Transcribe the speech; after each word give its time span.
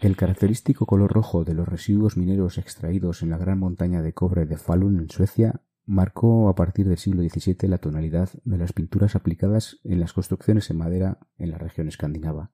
El 0.00 0.16
característico 0.16 0.86
color 0.86 1.12
rojo 1.12 1.44
de 1.44 1.54
los 1.54 1.68
residuos 1.68 2.16
mineros 2.16 2.58
extraídos 2.58 3.22
en 3.22 3.30
la 3.30 3.38
gran 3.38 3.58
montaña 3.58 4.02
de 4.02 4.12
cobre 4.12 4.46
de 4.46 4.56
Falun 4.56 4.98
en 4.98 5.10
Suecia 5.10 5.62
marcó 5.86 6.48
a 6.48 6.54
partir 6.54 6.88
del 6.88 6.98
siglo 6.98 7.22
XVII 7.22 7.68
la 7.68 7.78
tonalidad 7.78 8.30
de 8.44 8.58
las 8.58 8.72
pinturas 8.72 9.16
aplicadas 9.16 9.80
en 9.84 10.00
las 10.00 10.12
construcciones 10.12 10.70
en 10.70 10.78
madera 10.78 11.18
en 11.38 11.50
la 11.50 11.58
región 11.58 11.88
escandinava. 11.88 12.50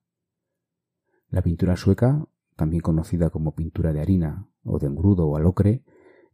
La 1.31 1.43
pintura 1.43 1.77
sueca, 1.77 2.27
también 2.57 2.83
conocida 2.83 3.31
como 3.31 3.55
pintura 3.55 3.93
de 3.93 4.01
harina 4.01 4.49
o 4.63 4.79
de 4.79 4.87
engrudo 4.87 5.27
o 5.27 5.37
alocre, 5.37 5.85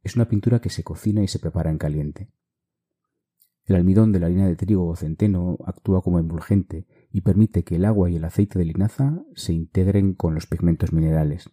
es 0.03 0.17
una 0.17 0.29
pintura 0.29 0.61
que 0.61 0.71
se 0.71 0.85
cocina 0.85 1.23
y 1.23 1.29
se 1.29 1.39
prepara 1.39 1.71
en 1.71 1.79
caliente. 1.79 2.31
El 3.67 3.77
almidón 3.77 4.13
de 4.13 4.21
la 4.21 4.27
harina 4.27 4.47
de 4.47 4.57
trigo 4.57 4.87
o 4.87 4.95
centeno 4.95 5.59
actúa 5.65 6.03
como 6.03 6.19
emulgente 6.19 6.87
y 7.11 7.23
permite 7.23 7.65
que 7.65 7.77
el 7.77 7.87
agua 7.87 8.11
y 8.11 8.17
el 8.17 8.25
aceite 8.25 8.59
de 8.59 8.67
linaza 8.67 9.25
se 9.35 9.55
integren 9.55 10.13
con 10.15 10.35
los 10.35 10.47
pigmentos 10.47 10.93
minerales. 10.93 11.51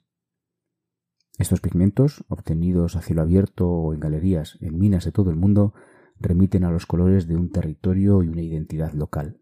Estos 1.38 1.62
pigmentos, 1.62 2.26
obtenidos 2.28 2.98
a 2.98 3.02
cielo 3.02 3.22
abierto 3.22 3.70
o 3.70 3.94
en 3.94 4.02
galerías 4.02 4.58
en 4.60 4.78
minas 4.78 5.06
de 5.06 5.14
todo 5.14 5.30
el 5.30 5.38
mundo, 5.38 5.74
remiten 6.20 6.66
a 6.66 6.72
los 6.72 6.86
colores 6.86 7.28
de 7.28 7.38
un 7.38 7.50
territorio 7.50 8.22
y 8.24 8.28
una 8.28 8.42
identidad 8.42 8.92
local. 8.92 9.40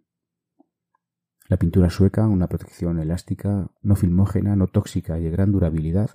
La 1.47 1.57
pintura 1.57 1.89
sueca, 1.89 2.27
una 2.27 2.47
protección 2.47 2.99
elástica, 2.99 3.71
no 3.81 3.95
filmógena, 3.95 4.55
no 4.55 4.67
tóxica 4.67 5.19
y 5.19 5.23
de 5.23 5.31
gran 5.31 5.51
durabilidad, 5.51 6.11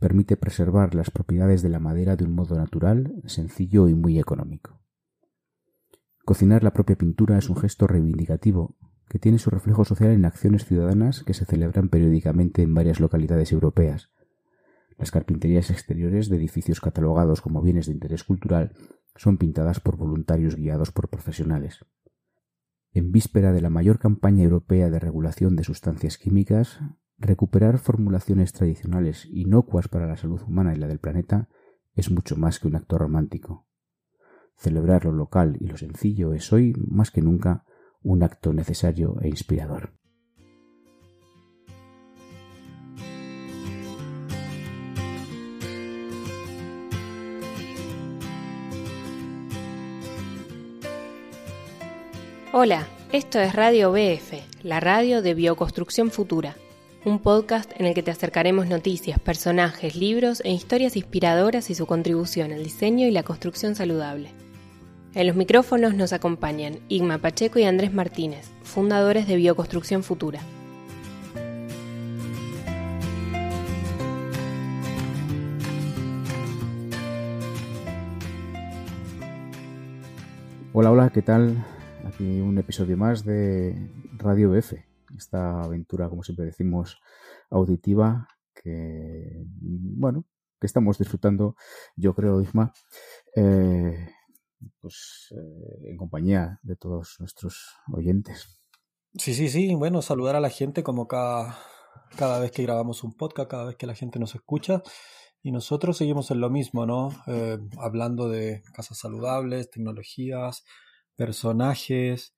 permite 0.00 0.36
preservar 0.36 0.96
las 0.96 1.10
propiedades 1.10 1.62
de 1.62 1.68
la 1.68 1.78
madera 1.78 2.16
de 2.16 2.24
un 2.24 2.34
modo 2.34 2.56
natural, 2.56 3.14
sencillo 3.26 3.88
y 3.88 3.94
muy 3.94 4.18
económico. 4.18 4.83
Cocinar 6.24 6.64
la 6.64 6.72
propia 6.72 6.96
pintura 6.96 7.36
es 7.36 7.50
un 7.50 7.56
gesto 7.56 7.86
reivindicativo 7.86 8.76
que 9.10 9.18
tiene 9.18 9.38
su 9.38 9.50
reflejo 9.50 9.84
social 9.84 10.10
en 10.10 10.24
acciones 10.24 10.64
ciudadanas 10.64 11.22
que 11.22 11.34
se 11.34 11.44
celebran 11.44 11.90
periódicamente 11.90 12.62
en 12.62 12.72
varias 12.72 12.98
localidades 12.98 13.52
europeas. 13.52 14.10
Las 14.96 15.10
carpinterías 15.10 15.70
exteriores 15.70 16.30
de 16.30 16.36
edificios 16.36 16.80
catalogados 16.80 17.42
como 17.42 17.60
bienes 17.60 17.86
de 17.86 17.92
interés 17.92 18.24
cultural 18.24 18.72
son 19.16 19.36
pintadas 19.36 19.80
por 19.80 19.98
voluntarios 19.98 20.56
guiados 20.56 20.92
por 20.92 21.10
profesionales. 21.10 21.84
En 22.92 23.12
víspera 23.12 23.52
de 23.52 23.60
la 23.60 23.68
mayor 23.68 23.98
campaña 23.98 24.44
europea 24.44 24.88
de 24.88 25.00
regulación 25.00 25.56
de 25.56 25.64
sustancias 25.64 26.16
químicas, 26.16 26.78
recuperar 27.18 27.78
formulaciones 27.78 28.54
tradicionales 28.54 29.26
inocuas 29.30 29.88
para 29.88 30.06
la 30.06 30.16
salud 30.16 30.40
humana 30.40 30.74
y 30.74 30.78
la 30.78 30.86
del 30.86 31.00
planeta 31.00 31.50
es 31.94 32.10
mucho 32.10 32.36
más 32.36 32.60
que 32.60 32.68
un 32.68 32.76
acto 32.76 32.96
romántico. 32.96 33.66
Celebrar 34.56 35.04
lo 35.04 35.12
local 35.12 35.56
y 35.60 35.66
lo 35.66 35.76
sencillo 35.76 36.32
es 36.32 36.52
hoy, 36.52 36.74
más 36.88 37.10
que 37.10 37.20
nunca, 37.20 37.64
un 38.02 38.22
acto 38.22 38.52
necesario 38.52 39.16
e 39.20 39.28
inspirador. 39.28 39.92
Hola, 52.52 52.86
esto 53.10 53.40
es 53.40 53.52
Radio 53.52 53.90
BF, 53.90 54.62
la 54.62 54.78
radio 54.78 55.22
de 55.22 55.34
Bioconstrucción 55.34 56.12
Futura, 56.12 56.56
un 57.04 57.18
podcast 57.18 57.72
en 57.80 57.86
el 57.86 57.94
que 57.94 58.04
te 58.04 58.12
acercaremos 58.12 58.68
noticias, 58.68 59.18
personajes, 59.18 59.96
libros 59.96 60.40
e 60.44 60.52
historias 60.52 60.96
inspiradoras 60.96 61.68
y 61.70 61.74
su 61.74 61.84
contribución 61.86 62.52
al 62.52 62.62
diseño 62.62 63.08
y 63.08 63.10
la 63.10 63.24
construcción 63.24 63.74
saludable. 63.74 64.43
En 65.16 65.28
los 65.28 65.36
micrófonos 65.36 65.94
nos 65.94 66.12
acompañan 66.12 66.80
Igma 66.88 67.18
Pacheco 67.18 67.60
y 67.60 67.62
Andrés 67.62 67.94
Martínez, 67.94 68.50
fundadores 68.64 69.28
de 69.28 69.36
Bioconstrucción 69.36 70.02
Futura. 70.02 70.40
Hola, 80.72 80.90
hola, 80.90 81.10
¿qué 81.10 81.22
tal? 81.22 81.64
Aquí 82.04 82.40
un 82.40 82.58
episodio 82.58 82.96
más 82.96 83.24
de 83.24 83.88
Radio 84.16 84.50
BF, 84.50 84.72
esta 85.16 85.62
aventura, 85.62 86.08
como 86.08 86.24
siempre 86.24 86.46
decimos, 86.46 87.00
auditiva 87.50 88.26
que, 88.52 89.44
bueno, 89.60 90.24
que 90.60 90.66
estamos 90.66 90.98
disfrutando, 90.98 91.54
yo 91.94 92.16
creo, 92.16 92.40
Igma. 92.40 92.72
Eh, 93.36 94.08
pues 94.80 95.32
eh, 95.32 95.90
en 95.90 95.96
compañía 95.96 96.60
de 96.62 96.76
todos 96.76 97.16
nuestros 97.18 97.74
oyentes. 97.92 98.46
Sí, 99.14 99.34
sí, 99.34 99.48
sí. 99.48 99.74
Bueno, 99.74 100.02
saludar 100.02 100.36
a 100.36 100.40
la 100.40 100.50
gente 100.50 100.82
como 100.82 101.06
cada, 101.06 101.58
cada 102.16 102.40
vez 102.40 102.50
que 102.50 102.62
grabamos 102.62 103.04
un 103.04 103.14
podcast, 103.14 103.50
cada 103.50 103.66
vez 103.66 103.76
que 103.76 103.86
la 103.86 103.94
gente 103.94 104.18
nos 104.18 104.34
escucha. 104.34 104.82
Y 105.42 105.52
nosotros 105.52 105.98
seguimos 105.98 106.30
en 106.30 106.40
lo 106.40 106.50
mismo, 106.50 106.86
¿no? 106.86 107.10
Eh, 107.26 107.58
hablando 107.78 108.28
de 108.28 108.62
casas 108.72 108.98
saludables, 108.98 109.70
tecnologías, 109.70 110.64
personajes, 111.16 112.34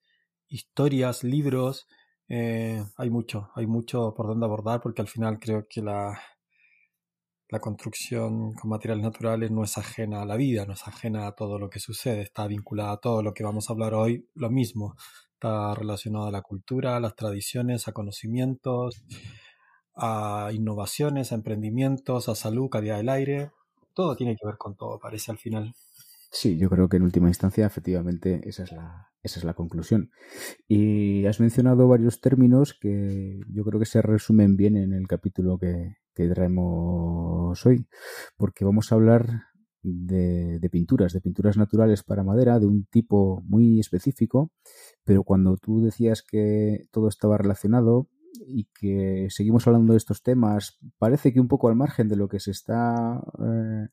historias, 0.49 1.23
libros. 1.23 1.87
Eh, 2.27 2.83
hay 2.97 3.09
mucho, 3.09 3.49
hay 3.55 3.65
mucho 3.65 4.13
por 4.13 4.27
donde 4.27 4.45
abordar 4.45 4.81
porque 4.81 5.01
al 5.01 5.07
final 5.07 5.39
creo 5.39 5.65
que 5.69 5.81
la, 5.81 6.19
la 7.49 7.59
construcción 7.59 8.53
con 8.53 8.69
materiales 8.69 9.03
naturales 9.03 9.51
no 9.51 9.63
es 9.63 9.77
ajena 9.77 10.21
a 10.21 10.25
la 10.25 10.35
vida, 10.35 10.65
no 10.65 10.73
es 10.73 10.87
ajena 10.87 11.27
a 11.27 11.31
todo 11.33 11.59
lo 11.59 11.69
que 11.69 11.79
sucede, 11.79 12.21
está 12.21 12.47
vinculada 12.47 12.93
a 12.93 12.97
todo 12.97 13.23
lo 13.23 13.33
que 13.33 13.43
vamos 13.43 13.69
a 13.69 13.73
hablar 13.73 13.93
hoy, 13.93 14.27
lo 14.35 14.49
mismo, 14.49 14.95
está 15.33 15.73
relacionado 15.73 16.27
a 16.27 16.31
la 16.31 16.41
cultura, 16.41 16.97
a 16.97 16.99
las 16.99 17.15
tradiciones, 17.15 17.87
a 17.87 17.93
conocimientos, 17.93 19.01
a 19.95 20.49
innovaciones, 20.53 21.31
a 21.31 21.35
emprendimientos, 21.35 22.27
a 22.27 22.35
salud, 22.35 22.69
calidad 22.69 22.97
del 22.97 23.09
aire, 23.09 23.51
todo 23.93 24.15
tiene 24.15 24.35
que 24.35 24.45
ver 24.45 24.57
con 24.57 24.75
todo, 24.75 24.99
parece 24.99 25.31
al 25.31 25.37
final. 25.37 25.73
Sí, 26.29 26.57
yo 26.57 26.69
creo 26.69 26.89
que 26.89 26.97
en 26.97 27.03
última 27.03 27.29
instancia, 27.29 27.65
efectivamente, 27.65 28.41
esa 28.47 28.63
es 28.63 28.71
la, 28.71 29.07
esa 29.23 29.39
es 29.39 29.45
la 29.45 29.53
conclusión. 29.53 30.11
Y 30.67 31.25
has 31.25 31.39
mencionado 31.39 31.87
varios 31.87 32.19
términos 32.21 32.77
que 32.79 33.39
yo 33.49 33.63
creo 33.63 33.79
que 33.79 33.85
se 33.85 34.01
resumen 34.01 34.57
bien 34.57 34.75
en 34.75 34.93
el 34.93 35.07
capítulo 35.07 35.57
que, 35.57 35.95
que 36.13 36.27
traemos 36.27 37.65
hoy, 37.65 37.87
porque 38.35 38.65
vamos 38.65 38.91
a 38.91 38.95
hablar 38.95 39.43
de, 39.83 40.59
de, 40.59 40.69
pinturas, 40.69 41.13
de 41.13 41.21
pinturas 41.21 41.57
naturales 41.57 42.03
para 42.03 42.23
madera, 42.23 42.59
de 42.59 42.65
un 42.65 42.85
tipo 42.85 43.41
muy 43.45 43.79
específico, 43.79 44.51
pero 45.05 45.23
cuando 45.23 45.57
tú 45.57 45.81
decías 45.81 46.23
que 46.23 46.87
todo 46.91 47.07
estaba 47.07 47.37
relacionado 47.37 48.09
y 48.45 48.65
que 48.79 49.27
seguimos 49.29 49.65
hablando 49.67 49.93
de 49.93 49.97
estos 49.97 50.23
temas, 50.23 50.77
parece 50.97 51.33
que 51.33 51.39
un 51.39 51.47
poco 51.47 51.69
al 51.69 51.75
margen 51.75 52.09
de 52.09 52.17
lo 52.17 52.27
que 52.27 52.39
se 52.39 52.51
está 52.51 53.21
eh, 53.39 53.87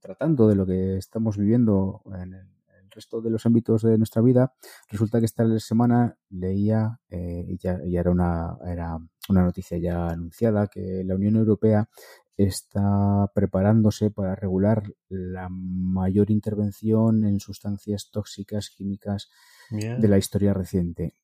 tratando, 0.00 0.48
de 0.48 0.54
lo 0.54 0.66
que 0.66 0.96
estamos 0.96 1.36
viviendo 1.36 2.02
en 2.14 2.34
el, 2.34 2.46
resto 2.94 3.22
de 3.22 3.30
los 3.30 3.46
ámbitos 3.46 3.80
de 3.80 3.96
nuestra 3.96 4.20
vida, 4.20 4.52
resulta 4.90 5.18
que 5.18 5.24
esta 5.24 5.58
semana 5.58 6.18
leía, 6.28 7.00
eh, 7.08 7.46
y 7.48 7.56
ya, 7.56 7.80
ya 7.86 8.00
era, 8.00 8.10
una, 8.10 8.58
era 8.66 8.98
una 9.30 9.42
noticia 9.44 9.78
ya 9.78 10.08
anunciada 10.08 10.66
que 10.66 11.02
la 11.02 11.14
Unión 11.14 11.36
Europea 11.36 11.88
está 12.36 13.30
preparándose 13.34 14.10
para 14.10 14.34
regular 14.34 14.82
la 15.08 15.48
mayor 15.50 16.30
intervención 16.30 17.24
en 17.24 17.40
sustancias 17.40 18.10
tóxicas 18.10 18.70
químicas 18.70 19.30
de 19.70 20.08
la 20.08 20.18
historia 20.18 20.52
reciente. 20.52 21.14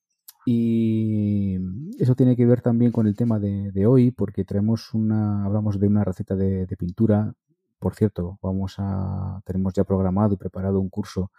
Y 0.47 1.59
eso 1.99 2.15
tiene 2.15 2.35
que 2.35 2.47
ver 2.47 2.63
también 2.63 2.91
con 2.91 3.07
el 3.07 3.15
tema 3.15 3.39
de, 3.39 3.87
hoy, 3.87 4.11
porque 4.11 4.45
traemos 4.45 4.95
una, 4.95 5.45
hablamos 5.45 5.79
de 5.79 5.87
una 5.87 6.05
receta 6.05 6.37
de, 6.37 6.65
de, 6.65 6.77
pintura. 6.77 7.35
Por 7.79 7.95
cierto, 7.95 8.39
vamos 8.43 8.75
a, 8.79 9.41
tenemos 9.45 9.73
ya 9.73 9.85
programado 9.85 10.35
y 10.35 10.37
preparado 10.37 10.81
un 10.81 10.89
curso 10.89 11.31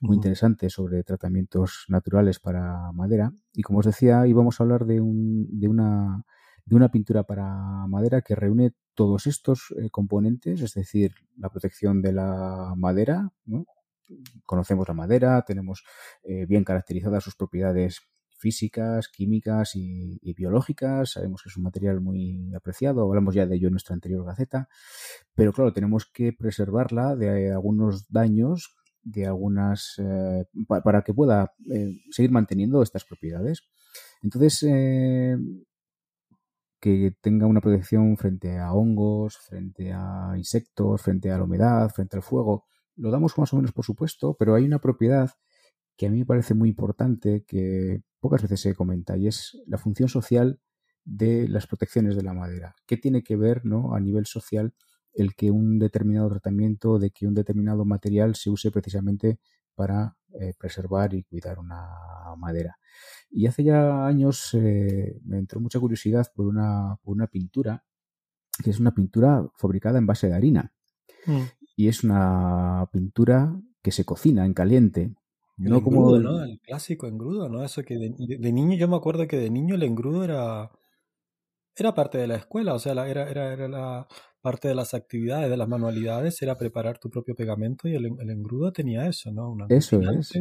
muy 0.00 0.16
interesante 0.16 0.68
sobre 0.68 1.04
tratamientos 1.04 1.84
naturales 1.88 2.40
para 2.40 2.90
madera. 2.92 3.32
Y 3.52 3.62
como 3.62 3.78
os 3.78 3.86
decía, 3.86 4.26
íbamos 4.26 4.58
a 4.60 4.64
hablar 4.64 4.86
de, 4.86 5.00
un, 5.00 5.46
de, 5.60 5.68
una, 5.68 6.24
de 6.64 6.74
una 6.76 6.90
pintura 6.90 7.22
para 7.22 7.86
madera 7.86 8.22
que 8.22 8.34
reúne 8.34 8.72
todos 8.94 9.26
estos 9.28 9.72
eh, 9.78 9.88
componentes, 9.90 10.62
es 10.62 10.74
decir, 10.74 11.14
la 11.36 11.48
protección 11.48 12.02
de 12.02 12.12
la 12.12 12.74
madera. 12.76 13.30
Conocemos 14.44 14.88
la 14.88 14.94
madera, 14.94 15.42
tenemos 15.46 15.84
eh, 16.24 16.44
bien 16.46 16.64
caracterizadas 16.64 17.22
sus 17.22 17.36
propiedades 17.36 18.00
físicas, 18.36 19.08
químicas 19.08 19.72
y, 19.74 20.34
biológicas. 20.34 21.12
Sabemos 21.12 21.42
que 21.42 21.48
es 21.48 21.56
un 21.56 21.64
material 21.64 22.00
muy 22.00 22.54
apreciado, 22.54 23.02
hablamos 23.02 23.34
ya 23.34 23.46
de 23.46 23.56
ello 23.56 23.68
en 23.68 23.72
nuestra 23.72 23.94
anterior 23.94 24.24
gaceta, 24.24 24.68
pero 25.34 25.52
claro, 25.52 25.72
tenemos 25.72 26.06
que 26.06 26.32
preservarla 26.32 27.16
de 27.16 27.52
algunos 27.52 28.06
daños 28.08 28.76
de 29.02 29.26
algunas 29.26 29.96
eh, 29.98 30.46
para 30.66 31.02
que 31.02 31.12
pueda 31.12 31.52
eh, 31.70 32.00
seguir 32.10 32.30
manteniendo 32.30 32.82
estas 32.82 33.04
propiedades. 33.04 33.62
Entonces, 34.22 34.62
eh, 34.62 35.36
que 36.80 37.16
tenga 37.20 37.46
una 37.46 37.60
protección 37.60 38.16
frente 38.16 38.58
a 38.58 38.72
hongos, 38.72 39.38
frente 39.38 39.92
a 39.92 40.34
insectos, 40.36 41.02
frente 41.02 41.30
a 41.30 41.38
la 41.38 41.44
humedad, 41.44 41.90
frente 41.90 42.16
al 42.16 42.22
fuego, 42.22 42.66
lo 42.96 43.10
damos 43.10 43.36
más 43.38 43.52
o 43.52 43.56
menos 43.56 43.72
por 43.72 43.84
supuesto, 43.84 44.36
pero 44.38 44.54
hay 44.54 44.64
una 44.64 44.78
propiedad 44.78 45.30
que 45.96 46.06
a 46.06 46.10
mí 46.10 46.18
me 46.18 46.26
parece 46.26 46.54
muy 46.54 46.68
importante, 46.68 47.44
que 47.46 48.02
pocas 48.24 48.40
veces 48.40 48.60
se 48.60 48.74
comenta, 48.74 49.18
y 49.18 49.26
es 49.26 49.60
la 49.66 49.76
función 49.76 50.08
social 50.08 50.58
de 51.04 51.46
las 51.46 51.66
protecciones 51.66 52.16
de 52.16 52.22
la 52.22 52.32
madera. 52.32 52.74
¿Qué 52.86 52.96
tiene 52.96 53.22
que 53.22 53.36
ver 53.36 53.66
¿no? 53.66 53.94
a 53.94 54.00
nivel 54.00 54.24
social 54.24 54.72
el 55.12 55.34
que 55.34 55.50
un 55.50 55.78
determinado 55.78 56.30
tratamiento, 56.30 56.98
de 56.98 57.10
que 57.10 57.26
un 57.26 57.34
determinado 57.34 57.84
material 57.84 58.34
se 58.34 58.48
use 58.48 58.70
precisamente 58.70 59.40
para 59.74 60.16
eh, 60.40 60.54
preservar 60.58 61.12
y 61.12 61.24
cuidar 61.24 61.58
una 61.58 61.86
madera? 62.38 62.78
Y 63.28 63.46
hace 63.46 63.62
ya 63.62 64.06
años 64.06 64.54
eh, 64.54 65.20
me 65.22 65.36
entró 65.36 65.60
mucha 65.60 65.78
curiosidad 65.78 66.26
por 66.34 66.46
una, 66.46 66.96
por 67.02 67.14
una 67.14 67.26
pintura, 67.26 67.84
que 68.62 68.70
es 68.70 68.80
una 68.80 68.94
pintura 68.94 69.46
fabricada 69.54 69.98
en 69.98 70.06
base 70.06 70.28
de 70.28 70.34
harina. 70.34 70.72
Mm. 71.26 71.42
Y 71.76 71.88
es 71.88 72.02
una 72.02 72.88
pintura 72.90 73.54
que 73.82 73.92
se 73.92 74.06
cocina 74.06 74.46
en 74.46 74.54
caliente. 74.54 75.14
El 75.58 75.70
no 75.70 75.78
engrudo, 75.78 75.94
como 75.94 76.18
¿no? 76.18 76.44
El 76.44 76.60
clásico 76.60 77.06
engrudo, 77.06 77.48
¿no? 77.48 77.64
Eso 77.64 77.82
que 77.82 77.96
de, 77.96 78.52
niño, 78.52 78.76
yo 78.76 78.88
me 78.88 78.96
acuerdo 78.96 79.26
que 79.28 79.38
de 79.38 79.50
niño 79.50 79.76
el 79.76 79.84
engrudo 79.84 80.24
era, 80.24 80.70
era 81.76 81.94
parte 81.94 82.18
de 82.18 82.26
la 82.26 82.36
escuela, 82.36 82.74
o 82.74 82.78
sea, 82.78 82.92
era, 83.06 83.30
era, 83.30 83.52
era 83.52 83.68
la 83.68 84.08
parte 84.40 84.68
de 84.68 84.74
las 84.74 84.92
actividades, 84.92 85.48
de 85.48 85.56
las 85.56 85.68
manualidades, 85.68 86.42
era 86.42 86.58
preparar 86.58 86.98
tu 86.98 87.08
propio 87.08 87.34
pegamento 87.34 87.88
y 87.88 87.94
el, 87.94 88.04
engrudo 88.28 88.72
tenía 88.72 89.06
eso, 89.06 89.30
¿no? 89.32 89.56
eso 89.68 90.02
es, 90.02 90.32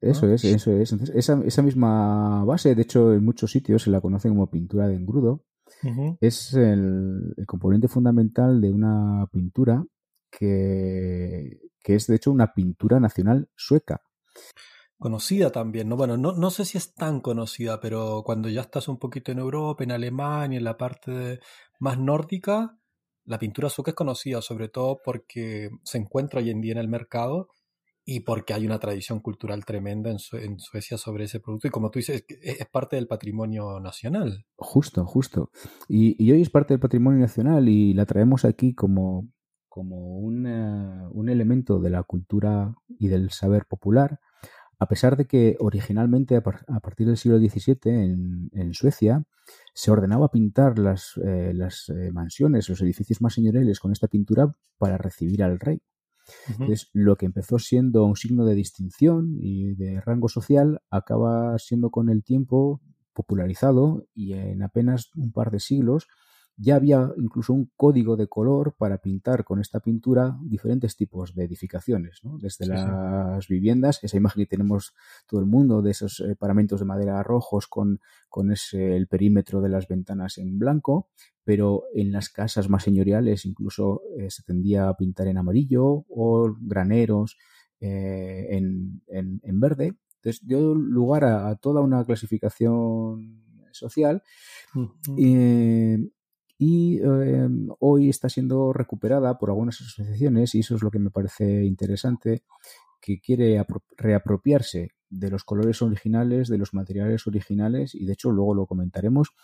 eso 0.00 0.28
es, 0.28 0.44
eso 0.44 0.76
es. 0.76 0.92
esa, 1.14 1.42
esa 1.44 1.62
misma 1.62 2.44
base, 2.44 2.74
de 2.74 2.82
hecho, 2.82 3.12
en 3.12 3.24
muchos 3.24 3.50
sitios 3.50 3.82
se 3.82 3.90
la 3.90 4.00
conoce 4.00 4.28
como 4.28 4.48
pintura 4.50 4.86
de 4.86 4.94
engrudo, 4.94 5.44
es 6.20 6.54
el, 6.54 7.34
el, 7.36 7.46
componente 7.46 7.88
fundamental 7.88 8.60
de 8.60 8.70
una 8.70 9.26
pintura 9.32 9.84
que, 10.30 11.58
que 11.82 11.94
es 11.96 12.06
de 12.06 12.16
hecho 12.16 12.30
una 12.30 12.52
pintura 12.54 13.00
nacional 13.00 13.48
sueca. 13.56 14.02
Conocida 14.98 15.50
también, 15.50 15.88
¿no? 15.88 15.96
Bueno, 15.96 16.16
no, 16.16 16.32
no 16.32 16.50
sé 16.50 16.64
si 16.64 16.78
es 16.78 16.94
tan 16.94 17.20
conocida, 17.20 17.80
pero 17.80 18.22
cuando 18.24 18.48
ya 18.48 18.60
estás 18.60 18.86
un 18.88 18.98
poquito 18.98 19.32
en 19.32 19.38
Europa, 19.38 19.82
en 19.82 19.90
Alemania, 19.90 20.58
en 20.58 20.64
la 20.64 20.76
parte 20.76 21.40
más 21.80 21.98
nórdica, 21.98 22.78
la 23.24 23.38
pintura 23.38 23.68
sueca 23.68 23.92
es 23.92 23.96
conocida 23.96 24.42
sobre 24.42 24.68
todo 24.68 25.00
porque 25.04 25.70
se 25.84 25.98
encuentra 25.98 26.40
hoy 26.40 26.50
en 26.50 26.60
día 26.60 26.72
en 26.72 26.78
el 26.78 26.88
mercado 26.88 27.48
y 28.04 28.20
porque 28.20 28.52
hay 28.52 28.66
una 28.66 28.80
tradición 28.80 29.20
cultural 29.20 29.64
tremenda 29.64 30.10
en, 30.10 30.58
Suecia 30.58 30.98
sobre 30.98 31.24
ese 31.24 31.38
producto. 31.38 31.68
Y 31.68 31.70
como 31.70 31.90
tú 31.90 32.00
dices, 32.00 32.24
es, 32.28 32.66
parte 32.66 32.96
del 32.96 33.06
patrimonio 33.06 33.78
nacional. 33.78 34.44
Justo, 34.56 35.04
justo. 35.04 35.50
Y, 35.88 36.16
y, 36.22 36.32
hoy 36.32 36.42
es 36.42 36.50
parte 36.50 36.74
del 36.74 36.80
patrimonio 36.80 37.20
nacional 37.20 37.68
y 37.68 37.94
la 37.94 38.04
traemos 38.04 38.44
aquí 38.44 38.74
como, 38.74 39.28
como 39.72 40.18
un 40.18 41.28
elemento 41.30 41.80
de 41.80 41.88
la 41.88 42.02
cultura 42.02 42.74
y 42.88 43.08
del 43.08 43.30
saber 43.30 43.64
popular, 43.64 44.20
a 44.78 44.86
pesar 44.86 45.16
de 45.16 45.24
que 45.24 45.56
originalmente 45.60 46.36
a, 46.36 46.42
partir 46.42 47.06
del 47.06 47.16
siglo 47.16 47.38
XVII 47.38 47.78
en, 48.52 48.74
Suecia 48.74 49.24
se 49.72 49.90
ordenaba 49.90 50.28
pintar 50.30 50.78
las, 50.78 51.14
eh, 51.24 51.52
las 51.54 51.88
eh, 51.88 52.12
mansiones, 52.12 52.68
los 52.68 52.82
edificios 52.82 53.22
más 53.22 53.32
señoriales 53.32 53.80
con 53.80 53.92
esta 53.92 54.08
pintura 54.08 54.54
para 54.76 54.98
recibir 54.98 55.42
al 55.42 55.58
rey. 55.58 55.80
Entonces, 56.50 56.90
lo 56.92 57.16
que 57.16 57.24
empezó 57.24 57.58
siendo 57.58 58.04
un 58.04 58.16
signo 58.16 58.44
de 58.44 58.54
distinción 58.54 59.38
y 59.40 59.74
de 59.74 60.02
rango 60.02 60.28
social 60.28 60.82
acaba 60.90 61.58
siendo 61.58 61.88
con 61.88 62.10
el 62.10 62.22
tiempo 62.22 62.82
popularizado 63.14 64.04
y 64.12 64.34
en 64.34 64.62
apenas 64.62 65.10
un 65.16 65.32
par 65.32 65.50
de 65.50 65.60
siglos 65.60 66.08
ya 66.62 66.76
había 66.76 67.12
incluso 67.16 67.52
un 67.52 67.72
código 67.76 68.16
de 68.16 68.28
color 68.28 68.74
para 68.78 68.98
pintar 68.98 69.42
con 69.42 69.60
esta 69.60 69.80
pintura 69.80 70.38
diferentes 70.42 70.96
tipos 70.96 71.34
de 71.34 71.44
edificaciones, 71.44 72.20
¿no? 72.22 72.38
desde 72.38 72.66
las 72.66 73.48
viviendas, 73.48 73.98
esa 74.02 74.16
imagen 74.16 74.44
que 74.44 74.48
tenemos 74.48 74.94
todo 75.26 75.40
el 75.40 75.46
mundo 75.46 75.82
de 75.82 75.90
esos 75.90 76.20
eh, 76.20 76.36
paramentos 76.36 76.78
de 76.78 76.86
madera 76.86 77.20
rojos 77.24 77.66
con, 77.66 78.00
con 78.28 78.52
ese, 78.52 78.96
el 78.96 79.08
perímetro 79.08 79.60
de 79.60 79.70
las 79.70 79.88
ventanas 79.88 80.38
en 80.38 80.56
blanco, 80.60 81.08
pero 81.42 81.82
en 81.94 82.12
las 82.12 82.28
casas 82.28 82.68
más 82.68 82.84
señoriales 82.84 83.44
incluso 83.44 84.02
eh, 84.16 84.30
se 84.30 84.44
tendía 84.44 84.88
a 84.88 84.96
pintar 84.96 85.26
en 85.26 85.38
amarillo 85.38 86.04
o 86.08 86.54
graneros 86.60 87.38
eh, 87.80 88.46
en, 88.50 89.02
en, 89.08 89.60
verde. 89.60 89.94
Entonces 90.16 90.46
dio 90.46 90.76
lugar 90.76 91.24
a, 91.24 91.56
toda 91.56 91.80
una 91.80 92.04
clasificación 92.04 93.42
social 93.72 94.22
y 96.64 97.00
em, 97.02 97.66
hoy 97.80 98.08
está 98.08 98.28
siendo 98.28 98.72
recuperada 98.72 99.36
por 99.36 99.50
algunas 99.50 99.80
asociaciones 99.80 100.54
y 100.54 100.60
eso 100.60 100.76
es 100.76 100.82
lo 100.84 100.92
que 100.92 101.00
me 101.00 101.10
parece 101.10 101.64
interesante, 101.64 102.44
que 103.00 103.18
quiere 103.18 103.66
reapropiarse 103.96 104.92
de 105.10 105.28
los 105.28 105.42
colores 105.42 105.82
originales, 105.82 106.46
de 106.46 106.58
los 106.58 106.72
materiales 106.72 107.26
originales 107.26 107.96
y 107.96 108.04
de 108.04 108.12
hecho 108.12 108.30
luego 108.30 108.54
lo 108.54 108.66
comentaremos. 108.66 109.34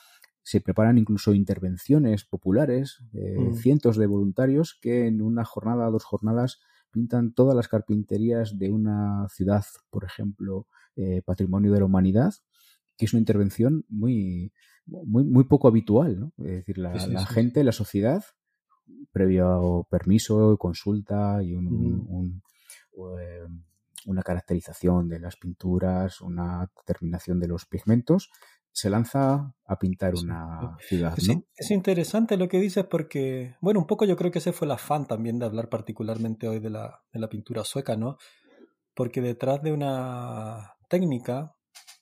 Se 0.45 0.61
preparan 0.61 0.97
incluso 0.97 1.35
intervenciones 1.35 2.25
populares, 2.25 3.03
eh, 3.13 3.37
mm. 3.37 3.55
cientos 3.55 3.97
de 3.97 4.07
voluntarios 4.07 4.79
que 4.81 5.09
en 5.09 5.21
una 5.21 5.45
jornada, 5.45 5.91
dos 5.91 6.05
jornadas, 6.05 6.61
pintan 6.93 7.33
todas 7.35 7.57
las 7.57 7.67
carpinterías 7.67 8.61
de 8.61 8.71
una 8.71 9.27
ciudad, 9.29 9.65
por 9.91 10.05
ejemplo, 10.05 10.69
eh, 10.95 11.23
patrimonio 11.27 11.73
de 11.73 11.81
la 11.81 11.87
humanidad, 11.87 12.33
que 12.97 13.07
es 13.07 13.13
una 13.13 13.21
intervención 13.21 13.85
muy, 13.89 14.53
muy, 14.89 15.25
muy 15.25 15.45
poco 15.45 15.69
habitual, 15.69 16.19
¿no? 16.19 16.33
Es 16.39 16.57
decir, 16.57 16.79
la, 16.79 16.99
gente, 17.27 17.63
la 17.65 17.73
sociedad, 17.73 18.25
previo 19.13 19.87
permiso, 19.91 20.57
consulta 20.59 21.43
y 21.43 21.55
un, 21.55 22.43
eh, 23.21 23.47
una 24.07 24.23
caracterización 24.23 25.09
de 25.09 25.21
las 25.21 25.37
pinturas, 25.37 26.21
una 26.21 26.71
determinación 26.77 27.39
de 27.41 27.49
los 27.49 27.67
pigmentos, 27.67 28.31
se 28.73 28.91
lanza 28.91 29.55
a 29.65 29.79
pintar 29.79 30.15
una 30.15 30.77
ciudad. 30.81 31.17
¿no? 31.27 31.43
Es, 31.57 31.71
interesante 31.71 32.37
lo 32.37 32.49
que 32.49 32.61
dices 32.61 32.85
porque, 32.85 33.57
bueno, 33.61 33.81
un 33.81 33.87
poco 33.87 34.05
yo 34.05 34.17
creo 34.17 34.31
que 34.31 34.39
ese 34.39 34.53
fue 34.53 34.67
el 34.67 34.73
afán 34.73 35.07
también 35.07 35.39
de 35.39 35.47
hablar 35.47 35.69
particularmente 35.69 36.49
hoy 36.49 36.61
de 36.61 36.71
la, 36.71 37.03
de 37.13 37.19
la 37.19 37.29
pintura 37.29 37.65
sueca, 37.65 37.97
¿no? 37.97 38.19
Porque 38.95 39.21
detrás 39.21 39.63
de 39.63 39.73
una 39.73 40.75
técnica, 40.89 41.55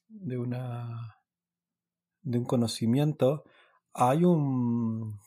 de 0.08 0.38
una 0.38 1.16
de 2.26 2.38
un 2.38 2.44
conocimiento, 2.44 3.44
hay 3.94 4.24
un 4.24 5.18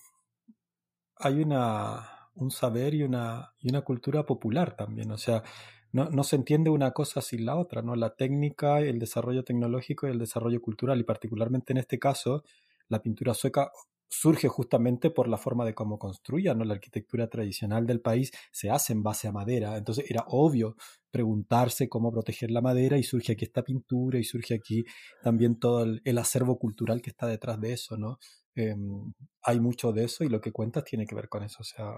hay 1.18 1.42
una 1.42 2.30
un 2.36 2.52
saber 2.52 2.94
y 2.94 3.04
una 3.04 3.54
y 3.60 3.70
una 3.70 3.82
cultura 3.82 4.26
popular 4.26 4.76
también, 4.78 5.12
o 5.12 5.18
sea, 5.18 5.44
no, 5.92 6.10
no 6.10 6.24
se 6.24 6.36
entiende 6.38 6.70
una 6.70 6.92
cosa 6.92 7.22
sin 7.22 7.46
la 7.46 7.56
otra, 7.58 7.82
¿no? 7.82 7.96
La 7.96 8.16
técnica, 8.16 8.80
el 8.82 9.00
desarrollo 9.00 9.44
tecnológico 9.44 10.08
y 10.08 10.12
el 10.12 10.20
desarrollo 10.20 10.62
cultural, 10.62 11.00
y 11.00 11.04
particularmente 11.04 11.74
en 11.74 11.78
este 11.80 12.00
caso, 12.00 12.44
la 12.90 13.02
pintura 13.02 13.34
sueca 13.34 13.72
surge 14.10 14.48
justamente 14.48 15.12
por 15.12 15.28
la 15.28 15.38
forma 15.38 15.66
de 15.66 15.76
cómo 15.76 16.00
construía, 16.00 16.56
¿no? 16.56 16.66
La 16.66 16.74
arquitectura 16.74 17.30
tradicional 17.30 17.86
del 17.86 18.02
país 18.02 18.32
se 18.52 18.70
hace 18.70 18.92
en 18.94 19.04
base 19.04 19.28
a 19.28 19.32
madera, 19.32 19.78
entonces 19.78 20.10
era 20.10 20.26
obvio 20.28 20.76
preguntarse 21.12 21.88
cómo 21.88 22.12
proteger 22.12 22.52
la 22.52 22.62
madera 22.62 22.98
y 22.98 23.04
surge 23.04 23.34
aquí 23.34 23.46
esta 23.46 23.64
pintura 23.64 24.20
y 24.20 24.24
surge 24.24 24.56
aquí 24.56 24.84
también 25.24 25.60
todo 25.60 25.84
el, 25.84 26.18
acervo 26.18 26.58
cultural 26.58 27.02
que 27.02 27.12
está 27.12 27.28
detrás 27.28 27.60
de 27.62 27.74
eso, 27.74 27.98
¿no? 27.98 28.18
Em, 28.56 29.14
hay 29.44 29.60
mucho 29.60 29.94
de 29.94 30.06
eso 30.06 30.24
y 30.24 30.30
lo 30.30 30.42
que 30.42 30.52
cuentas 30.52 30.84
tiene 30.84 31.06
que 31.06 31.16
ver 31.16 31.30
con 31.30 31.44
eso, 31.44 31.58
o 31.62 31.64
sea, 31.64 31.94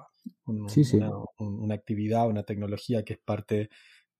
Una, 0.46 1.74
actividad, 1.74 2.28
una 2.28 2.44
tecnología 2.44 3.04
que 3.04 3.14
es 3.14 3.20
parte 3.20 3.70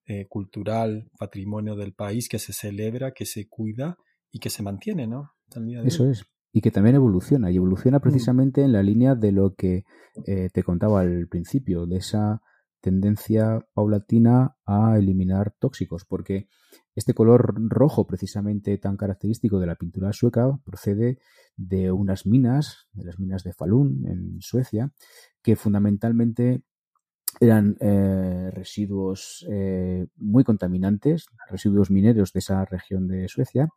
eh, 0.08 0.28
cultural, 0.28 1.10
patrimonio 1.20 1.76
del 1.76 1.94
país, 1.94 2.28
que 2.30 2.40
se 2.40 2.54
celebra, 2.54 3.12
que 3.12 3.26
se 3.26 3.48
cuida 3.48 3.98
y 4.32 4.40
que 4.40 4.50
se 4.50 4.64
mantiene, 4.64 5.08
¿no? 5.08 5.34
Eso 5.86 6.10
es 6.10 6.26
y 6.54 6.62
que 6.62 6.72
también 6.72 6.96
evoluciona, 6.96 7.52
y 7.52 7.58
evoluciona 7.58 8.00
mm. 8.00 8.02
precisamente 8.02 8.62
en 8.62 8.74
la 8.74 8.84
línea 8.84 9.16
de 9.16 9.32
lo 9.32 9.56
que 9.56 9.86
eh, 10.26 10.50
te 10.54 10.64
contaba 10.64 11.02
al 11.02 11.28
principio, 11.28 11.86
de 11.86 11.98
esa 11.98 12.42
tendencia 12.82 13.66
paulatina 13.74 14.56
a 14.66 14.98
eliminar 14.98 15.54
tóxicos, 15.60 16.04
porque 16.04 16.48
este 16.96 17.14
color 17.14 17.54
rojo 17.70 18.06
precisamente 18.06 18.78
tan 18.78 18.98
característico 18.98 19.60
de 19.60 19.68
la 19.68 19.76
pintura 19.76 20.12
sueca 20.12 20.60
procede 20.66 21.20
de 21.56 21.92
unas 21.92 22.26
minas, 22.26 22.88
de 22.94 23.06
las 23.06 23.20
minas 23.20 23.44
de 23.44 23.54
Falun 23.54 24.06
en 24.08 24.42
Suecia, 24.42 24.92
que 25.42 25.56
fundamentalmente 25.56 26.64
eran 27.40 27.78
eh, 27.80 28.52
residuos 28.52 29.46
eh, 29.50 30.08
muy 30.18 30.44
contaminantes, 30.44 31.28
residuos 31.50 31.90
mineros 31.90 32.34
de 32.34 32.40
esa 32.40 32.66
región 32.66 33.08
de 33.08 33.28
Suecia, 33.30 33.70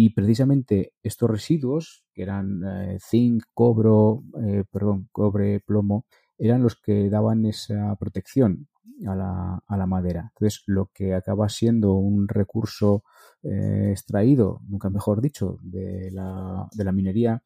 y 0.00 0.10
precisamente 0.10 0.92
estos 1.02 1.28
residuos, 1.28 2.04
que 2.14 2.22
eran 2.22 2.62
eh, 2.64 2.98
zinc, 3.00 3.42
cobro, 3.52 4.22
eh, 4.40 4.62
perdón, 4.70 5.08
cobre, 5.10 5.58
plomo, 5.58 6.06
eran 6.38 6.62
los 6.62 6.76
que 6.76 7.10
daban 7.10 7.44
esa 7.46 7.96
protección 7.96 8.68
a 9.08 9.16
la, 9.16 9.60
a 9.66 9.76
la 9.76 9.86
madera. 9.86 10.30
Entonces, 10.36 10.62
lo 10.66 10.92
que 10.94 11.14
acaba 11.14 11.48
siendo 11.48 11.94
un 11.94 12.28
recurso 12.28 13.02
eh, 13.42 13.88
extraído, 13.90 14.60
nunca 14.68 14.88
mejor 14.88 15.20
dicho, 15.20 15.58
de 15.62 16.12
la, 16.12 16.68
de 16.72 16.84
la 16.84 16.92
minería 16.92 17.42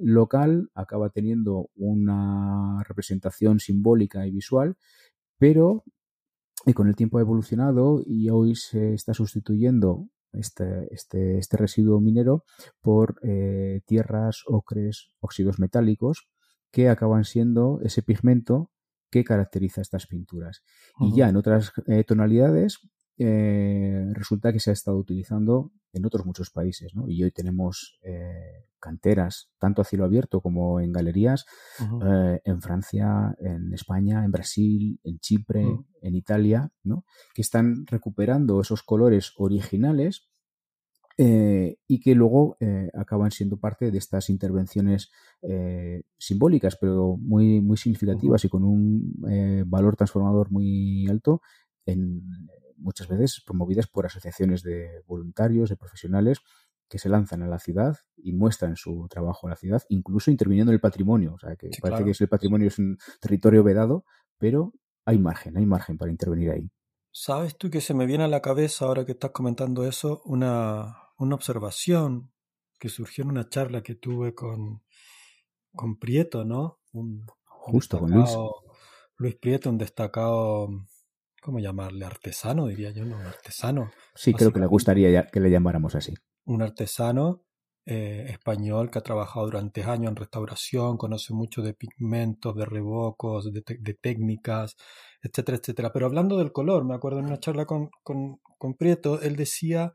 local, 0.00 0.70
acaba 0.76 1.10
teniendo 1.10 1.70
una 1.74 2.84
representación 2.86 3.58
simbólica 3.58 4.24
y 4.28 4.30
visual, 4.30 4.76
pero 5.38 5.82
y 6.64 6.72
con 6.72 6.86
el 6.86 6.94
tiempo 6.94 7.18
ha 7.18 7.22
evolucionado 7.22 8.00
y 8.06 8.30
hoy 8.30 8.54
se 8.54 8.94
está 8.94 9.12
sustituyendo 9.12 10.08
este, 10.32 10.92
este, 10.92 11.38
este 11.38 11.56
residuo 11.56 12.00
minero 12.00 12.44
por 12.80 13.16
eh, 13.22 13.80
tierras, 13.86 14.42
ocres, 14.46 15.08
óxidos 15.20 15.58
metálicos 15.58 16.28
que 16.70 16.88
acaban 16.88 17.24
siendo 17.24 17.80
ese 17.82 18.02
pigmento 18.02 18.70
que 19.10 19.24
caracteriza 19.24 19.80
estas 19.80 20.06
pinturas. 20.06 20.62
Y 21.00 21.14
ya 21.14 21.28
en 21.28 21.36
otras 21.36 21.72
eh, 21.86 22.04
tonalidades 22.04 22.80
eh, 23.18 24.10
resulta 24.12 24.52
que 24.52 24.60
se 24.60 24.70
ha 24.70 24.72
estado 24.74 24.98
utilizando 24.98 25.72
en 25.92 26.04
otros 26.04 26.26
muchos 26.26 26.50
países, 26.50 26.94
¿no? 26.94 27.08
Y 27.08 27.24
hoy 27.24 27.30
tenemos 27.30 27.98
eh, 28.02 28.66
canteras, 28.78 29.48
tanto 29.58 29.80
a 29.80 29.86
cielo 29.86 30.04
abierto 30.04 30.42
como 30.42 30.80
en 30.80 30.92
galerías, 30.92 31.46
eh, 31.80 32.40
en 32.44 32.60
Francia, 32.60 33.34
en 33.40 33.72
España, 33.72 34.22
en 34.22 34.30
Brasil, 34.30 35.00
en 35.02 35.18
Chipre, 35.18 35.64
en 36.02 36.14
Italia, 36.14 36.70
¿no? 36.82 37.06
Que 37.34 37.40
están 37.40 37.86
recuperando 37.86 38.60
esos 38.60 38.82
colores 38.82 39.32
originales 39.36 40.28
y 41.18 42.00
que 42.00 42.14
luego 42.14 42.58
acaban 42.92 43.30
siendo 43.30 43.56
parte 43.56 43.90
de 43.90 43.96
estas 43.96 44.28
intervenciones 44.28 45.10
simbólicas, 46.18 46.76
pero 46.78 47.16
muy, 47.16 47.62
muy 47.62 47.78
significativas 47.78 48.44
y 48.44 48.50
con 48.50 48.64
un 48.64 49.14
valor 49.64 49.96
transformador 49.96 50.50
muy 50.50 51.06
alto 51.08 51.40
en 51.86 52.22
muchas 52.76 53.08
veces 53.08 53.42
promovidas 53.44 53.86
por 53.86 54.06
asociaciones 54.06 54.62
de 54.62 55.02
voluntarios, 55.06 55.68
de 55.68 55.76
profesionales 55.76 56.40
que 56.88 56.98
se 56.98 57.08
lanzan 57.08 57.42
a 57.42 57.48
la 57.48 57.58
ciudad 57.58 57.96
y 58.16 58.32
muestran 58.32 58.76
su 58.76 59.08
trabajo 59.08 59.46
en 59.46 59.50
la 59.50 59.56
ciudad, 59.56 59.82
incluso 59.88 60.30
interviniendo 60.30 60.70
en 60.70 60.74
el 60.74 60.80
patrimonio. 60.80 61.34
O 61.34 61.38
sea, 61.38 61.56
que 61.56 61.70
parece 61.80 62.04
que 62.04 62.24
el 62.24 62.28
patrimonio 62.28 62.68
es 62.68 62.78
un 62.78 62.96
territorio 63.20 63.64
vedado, 63.64 64.04
pero 64.38 64.72
hay 65.04 65.18
margen, 65.18 65.56
hay 65.56 65.66
margen 65.66 65.98
para 65.98 66.10
intervenir 66.10 66.50
ahí. 66.50 66.70
¿Sabes 67.10 67.56
tú 67.56 67.70
que 67.70 67.80
se 67.80 67.94
me 67.94 68.06
viene 68.06 68.24
a 68.24 68.28
la 68.28 68.42
cabeza 68.42 68.84
ahora 68.84 69.04
que 69.04 69.12
estás 69.12 69.30
comentando 69.30 69.86
eso 69.86 70.20
una, 70.24 70.96
una 71.16 71.34
observación 71.34 72.30
que 72.78 72.88
surgió 72.88 73.24
en 73.24 73.30
una 73.30 73.48
charla 73.48 73.82
que 73.82 73.94
tuve 73.94 74.34
con, 74.34 74.82
con 75.74 75.98
Prieto, 75.98 76.44
¿no? 76.44 76.80
Un, 76.92 77.26
Justo, 77.44 77.98
con 77.98 78.10
Luis. 78.10 78.30
Luis 79.16 79.34
Prieto, 79.36 79.70
un 79.70 79.78
destacado 79.78 80.68
¿cómo 81.46 81.60
llamarle? 81.60 82.04
Artesano, 82.04 82.66
diría 82.66 82.90
yo, 82.90 83.04
¿no? 83.04 83.16
artesano. 83.18 83.92
Sí, 84.16 84.34
creo 84.34 84.52
que 84.52 84.58
le 84.58 84.66
gustaría 84.66 85.28
que 85.28 85.38
le 85.38 85.48
llamáramos 85.48 85.94
así. 85.94 86.12
Un 86.44 86.60
artesano 86.60 87.44
eh, 87.86 88.26
español 88.30 88.90
que 88.90 88.98
ha 88.98 89.02
trabajado 89.02 89.46
durante 89.46 89.84
años 89.84 90.10
en 90.10 90.16
restauración, 90.16 90.96
conoce 90.96 91.32
mucho 91.34 91.62
de 91.62 91.72
pigmentos, 91.72 92.56
de 92.56 92.64
revocos, 92.64 93.52
de, 93.52 93.94
técnicas, 93.94 94.74
etcétera, 95.22 95.58
etcétera. 95.58 95.92
Pero 95.92 96.06
hablando 96.06 96.36
del 96.36 96.50
color, 96.50 96.84
me 96.84 96.96
acuerdo 96.96 97.20
en 97.20 97.26
una 97.26 97.38
charla 97.38 97.64
con, 97.64 97.90
con, 98.02 98.40
con 98.58 98.74
Prieto, 98.74 99.22
él 99.22 99.36
decía 99.36 99.92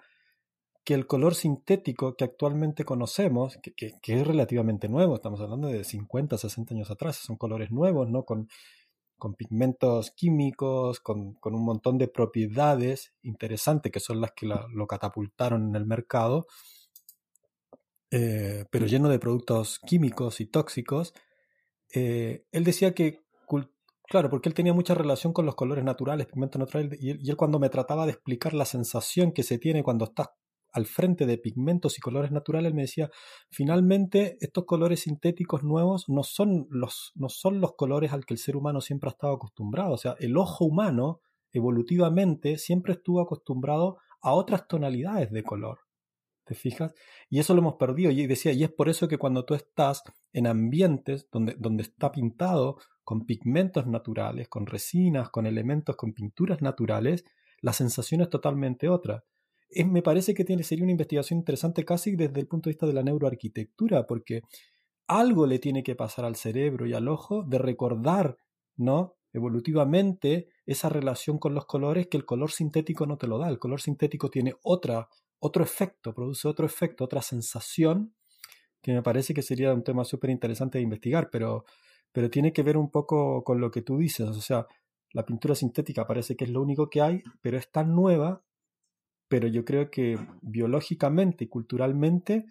que 0.86 0.93
el 0.93 1.05
color 1.05 1.36
sintético 1.36 2.15
que 2.15 2.24
actualmente 2.24 2.86
conocemos, 2.86 3.58
que, 3.62 3.74
que, 3.74 3.91
que, 4.01 4.22
es 4.22 4.25
relativamente 4.25 4.88
nuevo, 4.88 5.15
estamos 5.15 5.41
hablando 5.41 5.67
de 5.67 5.84
50, 5.84 6.38
60 6.38 6.74
años 6.74 6.89
atrás, 6.89 7.17
son 7.17 7.36
colores 7.36 7.72
nuevos, 7.72 8.10
¿no? 8.10 8.24
Con 8.24 8.48
con 9.22 9.36
pigmentos 9.36 10.10
químicos, 10.10 11.00
con, 11.00 11.38
un 11.44 11.63
montón 11.63 12.00
de 12.00 12.08
propiedades 12.08 13.13
interesantes 13.22 13.92
que 13.92 14.00
son 14.00 14.20
las 14.20 14.32
que 14.32 14.48
lo 14.48 14.88
catapultaron 14.88 15.70
en 15.70 15.75
el 15.75 15.86
mercado, 15.86 16.48
eh, 18.10 18.66
pero 18.72 18.88
lleno 18.88 19.10
de 19.10 19.20
productos 19.20 19.78
químicos 19.86 20.42
y 20.42 20.48
tóxicos. 20.48 21.13
Eh, 21.94 22.48
él 22.51 22.63
decía 22.63 22.96
que, 22.96 23.20
claro, 24.08 24.32
porque 24.32 24.50
él 24.50 24.56
tenía 24.56 24.74
mucha 24.74 24.96
relación 24.96 25.34
con 25.34 25.46
los 25.46 25.54
colores 25.54 25.84
naturales, 25.84 26.25
pigmentos 26.25 26.60
naturales, 26.60 27.00
y 27.00 27.12
y 27.24 27.30
él 27.30 27.38
cuando 27.38 27.60
me 27.60 27.70
trataba 27.70 28.08
de 28.08 28.13
explicar 28.13 28.56
la 28.56 28.66
sensación 28.66 29.34
que 29.34 29.44
se 29.44 29.60
tiene 29.60 29.84
cuando 29.84 30.06
estás 30.06 30.30
al 30.72 30.86
frente 30.86 31.25
de 31.25 31.38
pigmentos 31.38 31.98
y 31.98 32.01
colores 32.01 32.32
naturales, 32.32 32.74
me 32.74 32.84
decía, 32.84 33.10
finalmente 33.50 34.38
estos 34.40 34.66
colores 34.66 35.01
sintéticos 35.01 35.63
nuevos 35.63 36.06
no 36.08 36.24
son 36.24 36.68
los, 36.70 37.12
no 37.16 37.30
son 37.30 37.60
los 37.60 37.75
colores 37.75 38.13
al 38.13 38.25
que 38.25 38.34
el 38.34 38.40
ser 38.40 38.56
humano 38.56 38.82
siempre 38.82 39.10
ha 39.10 39.12
estado 39.12 39.34
acostumbrado. 39.34 39.94
O 39.94 39.98
sea, 39.98 40.16
el 40.20 40.38
ojo 40.38 40.66
humano 40.66 41.20
evolutivamente 41.51 42.58
siempre 42.58 42.94
estuvo 42.94 43.22
acostumbrado 43.22 43.98
a 44.22 44.34
otras 44.34 44.68
tonalidades 44.68 45.32
de 45.32 45.44
color. 45.44 45.80
¿Te 46.46 46.56
fijas? 46.56 46.94
Y 47.30 47.40
eso 47.40 47.54
lo 47.54 47.62
hemos 47.62 47.75
perdido. 47.75 48.12
Y 48.12 48.25
decía, 48.28 48.51
y 48.51 48.63
es 48.63 48.72
por 48.72 48.90
eso 48.90 49.08
que 49.08 49.18
cuando 49.18 49.46
tú 49.46 49.54
estás 49.54 50.04
en 50.34 50.48
ambientes 50.48 51.28
donde, 51.32 51.56
donde 51.58 51.84
está 51.84 52.12
pintado 52.12 52.78
con 53.04 53.25
pigmentos 53.25 53.88
naturales, 53.88 54.48
con 54.48 54.66
resinas, 54.66 55.30
con 55.30 55.46
elementos, 55.46 55.96
con 55.96 56.13
pinturas 56.13 56.62
naturales, 56.62 57.25
la 57.62 57.74
sensación 57.74 58.22
es 58.22 58.30
totalmente 58.30 58.90
otra 58.90 59.24
me 59.86 60.01
parece 60.01 60.34
que 60.34 60.44
tiene, 60.44 60.63
sería 60.63 60.84
una 60.84 60.92
investigación 60.92 61.40
interesante 61.40 61.86
casi 61.86 62.16
desde 62.16 62.40
el 62.40 62.48
punto 62.48 62.70
de 62.70 62.74
vista 62.74 62.86
de 62.86 62.94
la 62.94 63.04
neuroarquitectura, 63.04 64.06
porque 64.06 64.42
algo 65.08 65.46
le 65.46 65.60
tiene 65.60 65.84
que 65.84 65.96
pasar 65.96 66.25
al 66.25 66.36
cerebro 66.36 66.86
y 66.86 66.94
al 66.94 67.08
ojo 67.08 67.44
de 67.44 67.58
recordar, 67.58 68.38
¿no? 68.78 69.16
Evolutivamente 69.34 70.50
esa 70.66 70.90
relación 70.90 71.38
con 71.38 71.54
los 71.54 71.66
colores 71.66 72.08
que 72.08 72.18
el 72.18 72.25
color 72.25 72.51
sintético 72.51 73.06
no 73.06 73.18
te 73.18 73.28
lo 73.28 73.38
da. 73.38 73.50
El 73.50 73.60
color 73.60 73.82
sintético 73.82 74.30
tiene 74.30 74.56
otra, 74.63 75.08
otro 75.40 75.63
efecto, 75.63 76.13
produce 76.13 76.48
otro 76.48 76.66
efecto, 76.66 77.06
otra 77.06 77.22
sensación, 77.22 78.13
que 78.82 78.94
me 78.94 79.04
parece 79.04 79.34
que 79.34 79.42
sería 79.42 79.74
un 79.74 79.84
tema 79.84 80.04
súper 80.04 80.30
interesante 80.30 80.78
de 80.78 80.84
investigar, 80.84 81.30
pero, 81.32 81.66
pero 82.12 82.30
tiene 82.30 82.51
que 82.51 82.63
ver 82.63 82.78
un 82.78 82.90
poco 82.90 83.44
con 83.44 83.62
lo 83.62 83.72
que 83.72 83.82
tú 83.82 83.98
dices. 83.98 84.28
O 84.28 84.42
sea, 84.42 84.66
la 85.13 85.25
pintura 85.25 85.56
sintética 85.56 86.08
parece 86.08 86.36
que 86.36 86.46
es 86.46 86.51
lo 86.51 86.62
único 86.62 86.90
que 86.90 87.01
hay, 87.01 87.24
pero 87.42 87.58
es 87.58 87.72
tan 87.72 87.94
nueva 87.96 88.44
pero 89.31 89.47
yo 89.47 89.63
creo 89.63 89.89
que 89.89 90.19
biológicamente 90.41 91.45
y 91.45 91.47
culturalmente 91.47 92.47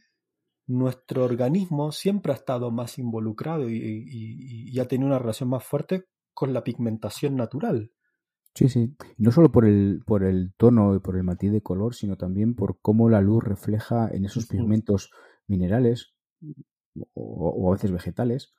nuestro 0.67 1.27
organismo 1.27 1.93
siempre 1.93 2.33
ha 2.33 2.37
estado 2.37 2.71
más 2.71 2.99
involucrado 2.99 3.69
y, 3.69 4.79
ha 4.81 4.89
tenido 4.89 5.09
una 5.09 5.19
relación 5.19 5.51
más 5.51 5.63
fuerte 5.63 6.07
con 6.33 6.55
la 6.55 6.65
pigmentación 6.65 7.37
natural. 7.37 7.93
Sí, 8.55 8.71
sí. 8.71 8.97
No 9.19 9.31
solo 9.31 9.53
por 9.53 9.67
el, 9.67 10.01
por 10.07 10.25
el 10.25 10.55
tono 10.57 10.95
y 10.95 11.01
por 11.01 11.19
el 11.19 11.23
matiz 11.23 11.53
de 11.53 11.61
color, 11.61 11.95
sino 11.95 12.17
también 12.17 12.55
por 12.55 12.81
cómo 12.81 13.11
la 13.11 13.21
luz 13.21 13.45
refleja 13.45 14.09
en 14.11 14.25
esos 14.25 14.47
pigmentos 14.47 15.11
minerales 15.49 16.15
o, 17.13 17.69
a 17.71 17.75
veces 17.75 17.93
vegetales 17.93 18.55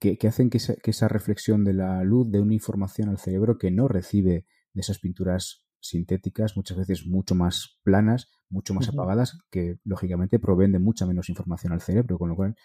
que, 0.00 0.18
hacen 0.26 0.50
que 0.50 0.56
esa, 0.56 0.74
que 0.74 0.90
esa 0.90 1.06
reflexión 1.06 1.62
de 1.62 1.74
la 1.74 2.02
luz 2.02 2.28
dé 2.32 2.40
una 2.40 2.54
información 2.54 3.10
al 3.10 3.18
cerebro 3.18 3.58
que 3.58 3.70
no 3.70 3.86
recibe 3.86 4.44
de 4.72 4.80
esas 4.80 4.98
pinturas 4.98 5.69
sintéticas, 5.80 6.56
muchas 6.56 6.76
veces 6.76 7.06
mucho 7.06 7.34
más 7.34 7.78
planas, 7.82 8.28
mucho 8.48 8.74
más 8.74 8.88
apagadas, 8.88 9.38
que 9.50 9.78
lógicamente 9.84 10.38
proveen 10.38 10.72
de 10.72 10.78
mucha 10.78 11.06
menos 11.06 11.28
información 11.28 11.72
al 11.72 11.80
cerebro, 11.80 12.18
con 12.18 12.28
lo 12.28 12.36
cual 12.36 12.56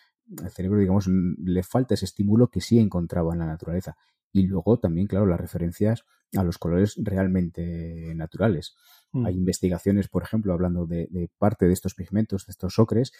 al 0.43 0.51
cerebro, 0.51 0.79
digamos, 0.79 1.07
le 1.07 1.63
falta 1.63 1.93
ese 1.93 2.05
estímulo 2.05 2.49
que 2.49 2.61
sí 2.61 2.79
encontraba 2.79 3.33
en 3.33 3.39
la 3.39 3.45
naturaleza. 3.45 3.95
Y 4.31 4.43
luego 4.47 4.79
también, 4.79 5.07
claro, 5.07 5.25
las 5.25 5.39
referencias 5.39 6.03
a 6.35 6.43
los 6.43 6.57
colores 6.57 6.95
realmente 6.97 8.13
naturales. 8.15 8.75
Mm. 9.11 9.25
Hay 9.25 9.35
investigaciones, 9.35 10.07
por 10.07 10.23
ejemplo, 10.23 10.53
hablando 10.53 10.85
de, 10.85 11.29
parte 11.37 11.65
de 11.65 11.73
estos 11.73 11.95
pigmentos, 11.95 12.45
de 12.45 12.51
estos 12.51 12.79
ocres, 12.79 13.13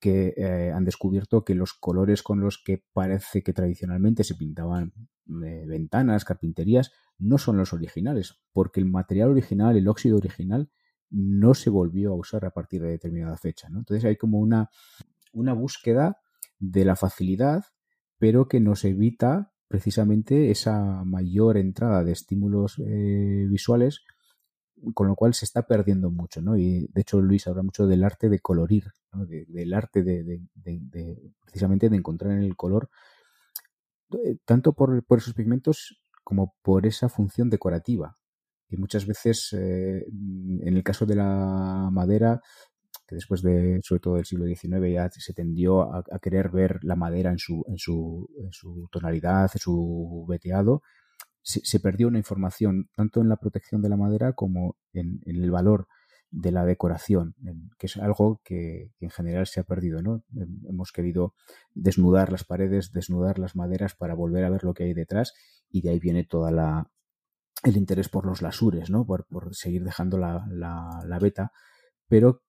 que 0.00 0.34
eh, 0.36 0.72
han 0.72 0.84
descubierto 0.84 1.44
que 1.44 1.54
los 1.54 1.74
colores 1.74 2.22
con 2.22 2.40
los 2.40 2.62
que 2.62 2.84
parece 2.92 3.42
que 3.42 3.52
tradicionalmente 3.52 4.24
se 4.24 4.34
pintaban 4.34 4.92
eh, 5.44 5.64
ventanas, 5.66 6.24
carpinterías, 6.24 6.92
no 7.18 7.38
son 7.38 7.56
los 7.56 7.72
originales, 7.72 8.40
porque 8.52 8.80
el 8.80 8.86
material 8.86 9.30
original, 9.30 9.76
el 9.76 9.88
óxido 9.88 10.16
original, 10.18 10.70
no 11.10 11.54
se 11.54 11.70
volvió 11.70 12.12
a 12.12 12.16
usar 12.16 12.44
a 12.44 12.50
partir 12.50 12.82
de 12.82 12.90
determinada 12.90 13.36
fecha. 13.36 13.68
¿no? 13.68 13.78
Entonces 13.78 14.04
hay 14.04 14.16
como 14.16 14.38
una, 14.38 14.70
una 15.32 15.52
búsqueda 15.52 16.18
de 16.58 16.84
la 16.84 16.96
facilidad, 16.96 17.64
pero 18.18 18.48
que 18.48 18.60
nos 18.60 18.84
evita 18.84 19.52
precisamente 19.68 20.50
esa 20.50 21.04
mayor 21.04 21.56
entrada 21.56 22.04
de 22.04 22.12
estímulos 22.12 22.78
eh, 22.78 23.46
visuales, 23.48 24.02
con 24.94 25.06
lo 25.08 25.14
cual 25.14 25.34
se 25.34 25.44
está 25.44 25.66
perdiendo 25.66 26.10
mucho. 26.10 26.40
¿no? 26.40 26.56
Y 26.56 26.88
de 26.92 27.00
hecho 27.00 27.20
Luis 27.20 27.46
habla 27.46 27.62
mucho 27.62 27.86
del 27.86 28.04
arte 28.04 28.28
de 28.28 28.40
colorir, 28.40 28.92
del 29.12 29.74
arte 29.74 30.02
de, 30.02 30.42
precisamente 31.44 31.88
de 31.88 31.96
encontrar 31.96 32.32
en 32.32 32.42
el 32.42 32.56
color, 32.56 32.90
eh, 34.12 34.36
tanto 34.44 34.72
por, 34.72 35.04
esos 35.16 35.34
pigmentos 35.34 36.00
como 36.24 36.54
por 36.62 36.86
esa 36.86 37.08
función 37.08 37.50
decorativa. 37.50 38.16
Y 38.70 38.76
muchas 38.76 39.06
veces, 39.06 39.52
eh, 39.54 40.04
en 40.06 40.76
el 40.76 40.82
caso 40.82 41.06
de 41.06 41.16
la 41.16 41.88
madera, 41.90 42.40
que 43.06 43.14
después 43.14 43.40
de, 43.40 43.80
sobre 43.82 44.00
todo 44.00 44.14
del 44.16 44.26
siglo 44.26 44.44
XIX, 44.44 44.92
ya 44.92 45.10
se 45.10 45.32
tendió 45.32 45.94
a, 45.94 46.04
querer 46.20 46.50
ver 46.50 46.84
la 46.84 46.94
madera 46.94 47.30
en 47.30 47.38
su, 47.38 47.64
en 47.66 47.78
su, 47.78 48.28
en 48.38 48.52
su 48.52 48.86
tonalidad, 48.92 49.50
en 49.54 49.58
su 49.58 50.26
veteado, 50.28 50.82
se, 51.42 51.80
perdió 51.80 52.08
una 52.08 52.18
información 52.18 52.90
tanto 52.94 53.20
en 53.20 53.28
la 53.28 53.36
protección 53.36 53.80
de 53.82 53.88
la 53.88 53.96
madera 53.96 54.32
como 54.32 54.76
en, 54.92 55.20
el 55.24 55.50
valor 55.50 55.88
de 56.30 56.52
la 56.52 56.66
decoración, 56.66 57.34
que 57.78 57.86
es 57.86 57.96
algo 57.96 58.42
que, 58.44 58.92
en 59.00 59.10
general 59.10 59.46
se 59.46 59.60
ha 59.60 59.64
perdido. 59.64 60.02
¿no? 60.02 60.24
Hemos 60.68 60.92
querido 60.92 61.34
desnudar 61.74 62.30
las 62.32 62.44
paredes, 62.44 62.92
desnudar 62.92 63.38
las 63.38 63.56
maderas 63.56 63.94
para 63.94 64.14
volver 64.14 64.44
a 64.44 64.50
ver 64.50 64.64
lo 64.64 64.74
que 64.74 64.84
hay 64.84 64.94
detrás 64.94 65.32
y 65.70 65.80
de 65.80 65.90
ahí 65.90 65.98
viene 65.98 66.24
toda 66.24 66.50
la, 66.50 66.90
el 67.64 67.76
interés 67.76 68.08
por 68.08 68.26
los 68.26 68.42
lasures, 68.42 68.90
¿no? 68.90 69.06
Por, 69.06 69.26
seguir 69.52 69.84
dejando 69.84 70.18
la, 70.18 70.46
la, 70.50 71.02
la, 71.06 71.18
beta, 71.18 71.52
pero 72.08 72.42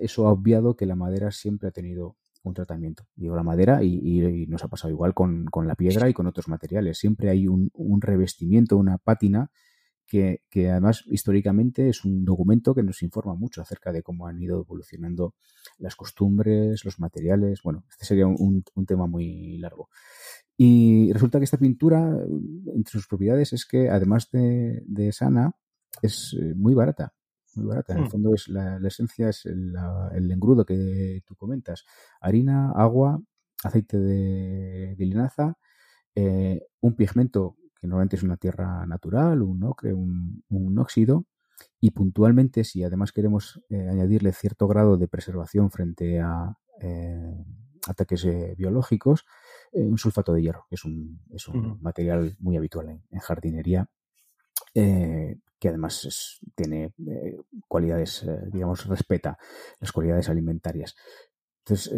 eso 0.00 0.26
ha 0.26 0.32
obviado 0.32 0.76
que 0.76 0.86
la 0.86 0.96
madera 0.96 1.30
siempre 1.30 1.68
ha 1.68 1.72
tenido 1.72 2.16
un 2.42 2.54
tratamiento. 2.54 3.04
Digo 3.14 3.36
la 3.36 3.42
madera 3.42 3.82
y, 3.82 4.46
nos 4.48 4.64
ha 4.64 4.68
pasado 4.68 4.90
igual 4.92 5.14
con, 5.14 5.46
con, 5.46 5.66
la 5.66 5.74
piedra 5.74 6.08
y 6.08 6.14
con 6.14 6.26
otros 6.26 6.48
materiales. 6.48 6.98
Siempre 6.98 7.30
hay 7.30 7.46
un, 7.46 7.70
revestimiento, 8.00 8.76
una 8.76 8.98
pátina 8.98 9.50
que, 10.06 10.42
que, 10.50 10.70
además 10.70 11.04
históricamente 11.06 11.88
es 11.88 12.04
un 12.04 12.24
documento 12.24 12.74
que 12.74 12.82
nos 12.82 13.02
informa 13.02 13.34
mucho 13.34 13.62
acerca 13.62 13.92
de 13.92 14.02
cómo 14.02 14.26
han 14.26 14.40
ido 14.42 14.60
evolucionando 14.60 15.34
las 15.78 15.96
costumbres, 15.96 16.84
los 16.84 16.98
materiales. 16.98 17.62
Bueno, 17.62 17.84
este 17.90 18.04
sería 18.04 18.26
un, 18.26 18.64
un 18.74 18.86
tema 18.86 19.06
muy 19.06 19.58
largo. 19.58 19.88
Y 20.56 21.10
resulta 21.14 21.38
que 21.38 21.44
esta 21.44 21.56
pintura, 21.56 22.18
entre 22.74 22.92
sus 22.92 23.06
propiedades, 23.06 23.54
es 23.54 23.64
que 23.64 23.88
además 23.88 24.30
de, 24.30 24.82
de 24.84 25.10
sana, 25.10 25.54
es 26.02 26.36
eh, 26.38 26.52
muy 26.54 26.74
barata. 26.74 27.14
Muy 27.54 27.66
barata. 27.66 27.92
En 27.94 28.04
el 28.04 28.10
fondo 28.10 28.34
es 28.34 28.48
la, 28.48 28.78
la 28.78 28.88
esencia 28.88 29.28
es 29.28 29.46
el, 29.46 29.72
la, 29.72 30.10
el, 30.14 30.30
engrudo 30.30 30.64
que 30.64 31.22
tú 31.26 31.34
comentas. 31.36 31.84
Harina, 32.20 32.72
agua, 32.72 33.20
aceite 33.64 33.98
de, 33.98 34.94
de 34.96 35.04
linaza, 35.06 35.56
eh, 36.14 36.60
un 36.80 36.94
pigmento 36.94 37.56
que 37.80 37.86
normalmente 37.86 38.16
es 38.16 38.22
una 38.22 38.36
tierra 38.36 38.86
natural, 38.86 39.42
un 39.42 39.62
ocre, 39.64 39.94
un, 39.94 40.44
un 40.48 40.78
óxido, 40.78 41.24
y 41.80 41.90
puntualmente, 41.92 42.64
si 42.64 42.84
además 42.84 43.12
queremos 43.12 43.60
eh, 43.70 43.88
añadirle 43.88 44.32
cierto 44.32 44.68
grado 44.68 44.96
de 44.96 45.08
preservación 45.08 45.70
frente 45.70 46.20
a 46.20 46.58
eh, 46.80 47.34
ataques 47.86 48.24
eh, 48.26 48.54
biológicos, 48.56 49.24
un 49.72 49.98
sulfato 49.98 50.32
de 50.32 50.42
hierro, 50.42 50.66
que 50.68 50.74
es 50.74 50.84
un, 50.84 51.22
es 51.32 51.48
un 51.48 51.56
uh 51.56 51.62
-huh. 51.62 51.80
material 51.80 52.36
muy 52.40 52.56
habitual 52.56 52.88
en, 52.88 53.02
en 53.10 53.20
jardinería, 53.20 53.88
eh, 54.74 55.38
que 55.58 55.68
además 55.68 56.04
es, 56.04 56.40
tiene 56.54 56.94
eh, 57.06 57.36
cualidades, 57.68 58.22
eh, 58.22 58.38
digamos, 58.50 58.86
respeta 58.86 59.38
las 59.78 59.92
cualidades 59.92 60.28
alimentarias. 60.28 60.96
Entonces, 61.66 61.92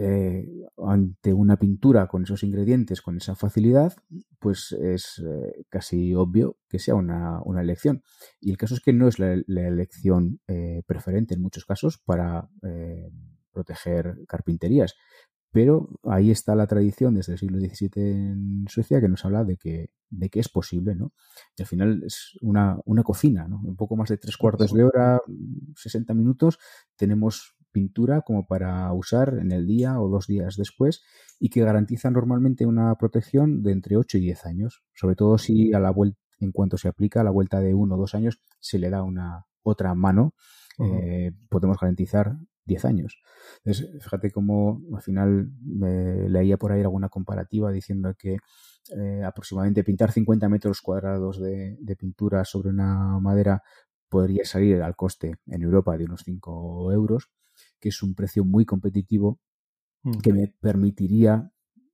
ante 0.76 1.33
una 1.33 1.57
pintura 1.57 2.07
con 2.09 2.25
esos 2.25 2.42
ingredientes, 2.42 3.00
con 3.00 3.16
esa 3.16 3.37
facilidad, 3.37 3.95
pues 4.38 4.73
es 4.73 5.23
casi 5.71 6.14
obvio 6.14 6.59
que 6.69 6.78
sea 6.81 6.95
una, 6.97 7.40
una, 7.42 7.62
elección. 7.62 8.02
Y 8.40 8.50
el 8.50 8.59
caso 8.59 8.75
es 8.75 8.81
que 8.81 8.92
no 8.92 9.09
es 9.09 9.19
la, 9.19 9.33
elección 9.33 10.40
preferente 10.85 11.35
en 11.35 11.42
muchos 11.42 11.64
casos 11.64 11.97
para 12.04 12.50
proteger 13.52 14.19
carpinterías. 14.26 14.95
Pero 15.52 15.90
ahí 16.04 16.30
está 16.30 16.54
la 16.54 16.66
tradición 16.66 17.14
desde 17.14 17.35
el 17.35 17.38
siglo 17.38 17.61
XVII 17.61 17.90
en 17.94 18.64
Suecia 18.68 19.00
que 19.00 19.09
nos 19.09 19.25
habla 19.25 19.44
de 19.44 19.59
que, 19.59 19.90
de 20.09 20.30
que 20.30 20.40
es 20.40 20.49
posible, 20.49 20.94
¿no? 20.94 21.12
Y 21.56 21.62
al 21.62 21.68
final 21.68 22.02
es 22.04 22.38
una, 22.40 22.78
una 22.87 23.02
cocina, 23.02 23.47
¿no? 23.47 23.61
Un 23.62 23.76
poco 23.76 23.94
más 23.94 24.09
de 24.09 24.16
tres 24.16 24.37
cuartos 24.38 24.73
de 24.73 24.82
hora, 24.82 25.21
60 25.76 26.14
minutos, 26.14 26.59
tenemos 26.97 27.54
pintura 27.71 28.23
como 28.23 28.47
para 28.47 28.92
usar 28.92 29.38
en 29.40 29.52
el 29.52 29.66
día 29.66 30.00
o 30.00 30.09
dos 30.09 30.26
días 30.26 30.56
después 30.56 31.02
y 31.38 31.49
que 31.49 31.62
garantiza 31.64 32.11
normalmente 32.11 32.66
una 32.66 32.94
protección 32.94 33.62
de 33.62 33.73
entre 33.73 33.97
8 33.97 34.18
y 34.18 34.21
10 34.21 34.47
años, 34.47 34.82
sobre 34.94 35.16
todo 35.16 35.38
si 35.38 35.73
a 35.75 35.80
la 35.80 35.90
vuelta, 35.90 36.18
en 36.38 36.52
cuanto 36.52 36.76
se 36.78 36.88
aplica 36.88 37.21
a 37.21 37.25
la 37.25 37.30
vuelta 37.30 37.61
de 37.61 37.75
uno 37.75 37.97
o 37.97 37.99
dos 37.99 38.14
años, 38.14 38.40
se 38.61 38.78
le 38.78 38.90
da 38.90 39.02
una 39.02 39.47
otra 39.62 39.94
mano, 39.94 40.35
uh 40.78 40.85
-huh. 40.85 41.00
eh, 41.02 41.32
podemos 41.49 41.78
garantizar 41.78 42.37
10 42.64 42.85
años. 42.85 43.21
Entonces, 43.64 44.02
fíjate 44.02 44.31
cómo 44.31 44.81
al 44.95 45.02
final 45.02 45.50
me 45.62 46.28
leía 46.28 46.57
por 46.57 46.73
ahí 46.73 46.81
alguna 46.81 47.09
comparativa 47.09 47.71
diciendo 47.73 48.14
que 48.19 48.38
eh, 48.97 49.23
aproximadamente 49.25 49.85
pintar 49.85 50.12
50 50.12 50.49
metros 50.49 50.81
cuadrados 50.81 51.40
de, 51.40 51.76
de, 51.81 51.97
pintura 51.97 52.45
sobre 52.45 52.71
una 52.71 53.19
madera 53.21 53.62
podría 54.09 54.45
salir 54.45 54.83
al 54.83 54.97
coste 54.97 55.37
en 55.47 55.62
Europa 55.62 55.97
de 55.97 56.04
unos 56.04 56.23
5 56.25 56.92
euros, 56.92 57.31
que 57.81 57.88
es 57.88 58.02
un 58.02 58.14
precio 58.14 58.45
muy 58.45 58.64
competitivo 58.64 59.40
mm. 60.02 60.19
que 60.19 60.33
me 60.33 60.49
permitiría 60.61 61.53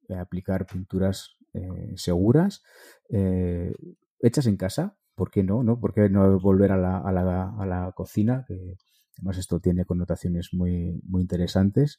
eh, 0.09 0.15
aplicar 0.15 0.67
pinturas 0.67 1.37
eh, 1.53 1.93
seguras, 1.97 2.63
eh, 3.11 3.75
hechas 4.21 4.47
en 4.47 4.57
casa, 4.57 4.97
¿por 5.15 5.31
qué 5.31 5.43
no? 5.43 5.63
no? 5.63 5.79
¿Por 5.79 5.93
qué 5.93 6.09
no 6.09 6.41
volver 6.41 6.73
a 6.73 6.77
la, 6.79 6.99
a 6.99 7.13
la, 7.13 7.55
a 7.59 7.67
la 7.67 7.93
cocina? 7.93 8.45
Que, 8.49 8.77
Además, 9.19 9.39
esto 9.39 9.61
tiene 9.61 9.85
connotaciones 9.85 10.51
muy, 10.53 11.01
muy 11.05 11.23
interesantes. 11.23 11.99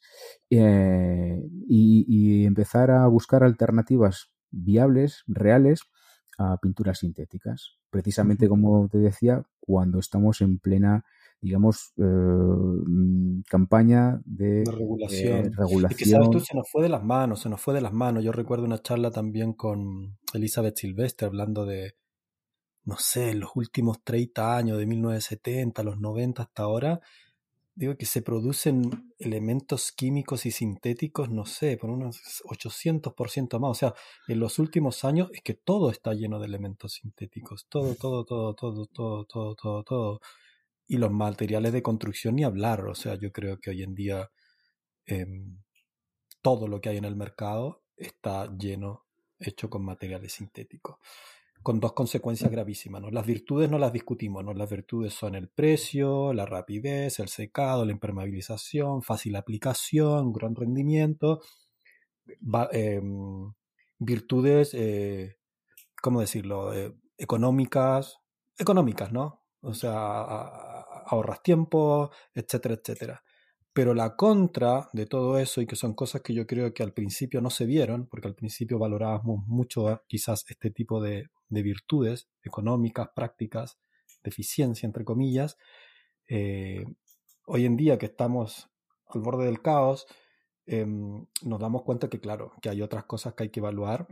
Eh, 0.50 1.40
y, 1.68 2.04
y, 2.08 2.46
empezar 2.46 2.90
a 2.90 3.06
buscar 3.06 3.44
alternativas 3.44 4.32
viables, 4.50 5.22
reales, 5.26 5.82
a 6.38 6.56
pinturas 6.56 6.98
sintéticas. 6.98 7.76
Precisamente, 7.90 8.48
como 8.48 8.88
te 8.88 8.98
decía, 8.98 9.42
cuando 9.60 9.98
estamos 9.98 10.40
en 10.40 10.58
plena 10.58 11.04
digamos, 11.42 11.92
eh, 11.96 13.42
campaña 13.48 14.20
de, 14.24 14.62
de 14.64 14.70
regulación. 14.70 15.46
Eh, 15.46 15.50
regulación. 15.56 15.92
Y 15.92 15.94
que 15.94 16.04
sabes 16.04 16.30
tú, 16.30 16.40
se 16.40 16.56
nos 16.56 16.70
fue 16.70 16.82
de 16.82 16.90
las 16.90 17.02
manos, 17.02 17.40
se 17.40 17.48
nos 17.48 17.60
fue 17.60 17.74
de 17.74 17.80
las 17.80 17.92
manos. 17.92 18.22
Yo 18.22 18.32
recuerdo 18.32 18.64
una 18.64 18.82
charla 18.82 19.10
también 19.10 19.54
con 19.54 20.18
Elizabeth 20.34 20.76
Silvestre 20.76 21.26
hablando 21.26 21.64
de, 21.64 21.94
no 22.84 22.96
sé, 22.98 23.34
los 23.34 23.50
últimos 23.54 24.02
30 24.02 24.56
años, 24.56 24.78
de 24.78 24.86
1970, 24.86 25.82
los 25.82 25.98
90 25.98 26.42
hasta 26.42 26.62
ahora, 26.62 27.00
digo 27.74 27.96
que 27.96 28.06
se 28.06 28.22
producen 28.22 29.14
elementos 29.18 29.92
químicos 29.92 30.46
y 30.46 30.50
sintéticos, 30.50 31.30
no 31.30 31.46
sé, 31.46 31.76
por 31.76 31.90
unos 31.90 32.42
800% 32.44 33.58
más. 33.58 33.70
O 33.70 33.74
sea, 33.74 33.94
en 34.28 34.40
los 34.40 34.58
últimos 34.58 35.04
años 35.04 35.30
es 35.32 35.42
que 35.42 35.54
todo 35.54 35.90
está 35.90 36.12
lleno 36.14 36.38
de 36.40 36.46
elementos 36.46 36.94
sintéticos. 36.94 37.66
Todo, 37.68 37.94
todo, 37.94 38.24
todo, 38.24 38.54
todo, 38.54 38.86
todo, 38.86 39.24
todo, 39.24 39.54
todo, 39.54 39.84
todo. 39.84 40.20
Y 40.86 40.98
los 40.98 41.10
materiales 41.10 41.72
de 41.72 41.82
construcción 41.82 42.36
ni 42.36 42.44
hablar. 42.44 42.86
O 42.86 42.94
sea, 42.94 43.14
yo 43.14 43.32
creo 43.32 43.58
que 43.58 43.70
hoy 43.70 43.82
en 43.82 43.94
día 43.94 44.30
eh, 45.06 45.26
todo 46.42 46.68
lo 46.68 46.80
que 46.80 46.90
hay 46.90 46.96
en 46.98 47.04
el 47.04 47.16
mercado 47.16 47.82
está 47.96 48.54
lleno, 48.58 49.06
hecho 49.38 49.70
con 49.70 49.84
materiales 49.84 50.32
sintéticos 50.34 50.96
con 51.62 51.80
dos 51.80 51.92
consecuencias 51.92 52.50
gravísimas. 52.50 53.02
¿no? 53.02 53.10
Las 53.10 53.26
virtudes 53.26 53.70
no 53.70 53.78
las 53.78 53.92
discutimos, 53.92 54.44
¿no? 54.44 54.54
las 54.54 54.70
virtudes 54.70 55.14
son 55.14 55.34
el 55.34 55.48
precio, 55.48 56.32
la 56.32 56.46
rapidez, 56.46 57.18
el 57.18 57.28
secado, 57.28 57.84
la 57.84 57.92
impermeabilización, 57.92 59.02
fácil 59.02 59.36
aplicación, 59.36 60.32
gran 60.32 60.54
rendimiento. 60.54 61.40
Eh, 62.72 63.00
virtudes, 63.98 64.74
eh, 64.74 65.36
¿cómo 66.00 66.20
decirlo? 66.20 66.72
Eh, 66.72 66.94
económicas, 67.18 68.18
económicas, 68.58 69.12
¿no? 69.12 69.44
O 69.62 69.74
sea, 69.74 70.20
ahorras 71.06 71.42
tiempo, 71.42 72.10
etcétera, 72.34 72.74
etcétera. 72.74 73.22
Pero 73.72 73.94
la 73.94 74.16
contra 74.16 74.90
de 74.92 75.06
todo 75.06 75.38
eso, 75.38 75.60
y 75.60 75.66
que 75.66 75.76
son 75.76 75.94
cosas 75.94 76.22
que 76.22 76.34
yo 76.34 76.46
creo 76.46 76.74
que 76.74 76.82
al 76.82 76.92
principio 76.92 77.40
no 77.40 77.50
se 77.50 77.66
vieron, 77.66 78.06
porque 78.06 78.28
al 78.28 78.34
principio 78.34 78.78
valorábamos 78.78 79.46
mucho 79.46 80.02
quizás 80.08 80.44
este 80.48 80.70
tipo 80.70 81.00
de, 81.00 81.28
de 81.48 81.62
virtudes 81.62 82.28
económicas, 82.42 83.08
prácticas, 83.14 83.78
de 84.22 84.30
eficiencia, 84.30 84.86
entre 84.86 85.04
comillas, 85.04 85.56
eh, 86.28 86.84
hoy 87.46 87.66
en 87.66 87.76
día 87.76 87.98
que 87.98 88.06
estamos 88.06 88.70
al 89.06 89.20
borde 89.20 89.46
del 89.46 89.60
caos, 89.60 90.06
eh, 90.66 90.86
nos 90.86 91.60
damos 91.60 91.82
cuenta 91.82 92.08
que, 92.08 92.20
claro, 92.20 92.52
que 92.62 92.68
hay 92.68 92.82
otras 92.82 93.04
cosas 93.04 93.34
que 93.34 93.44
hay 93.44 93.50
que 93.50 93.60
evaluar 93.60 94.06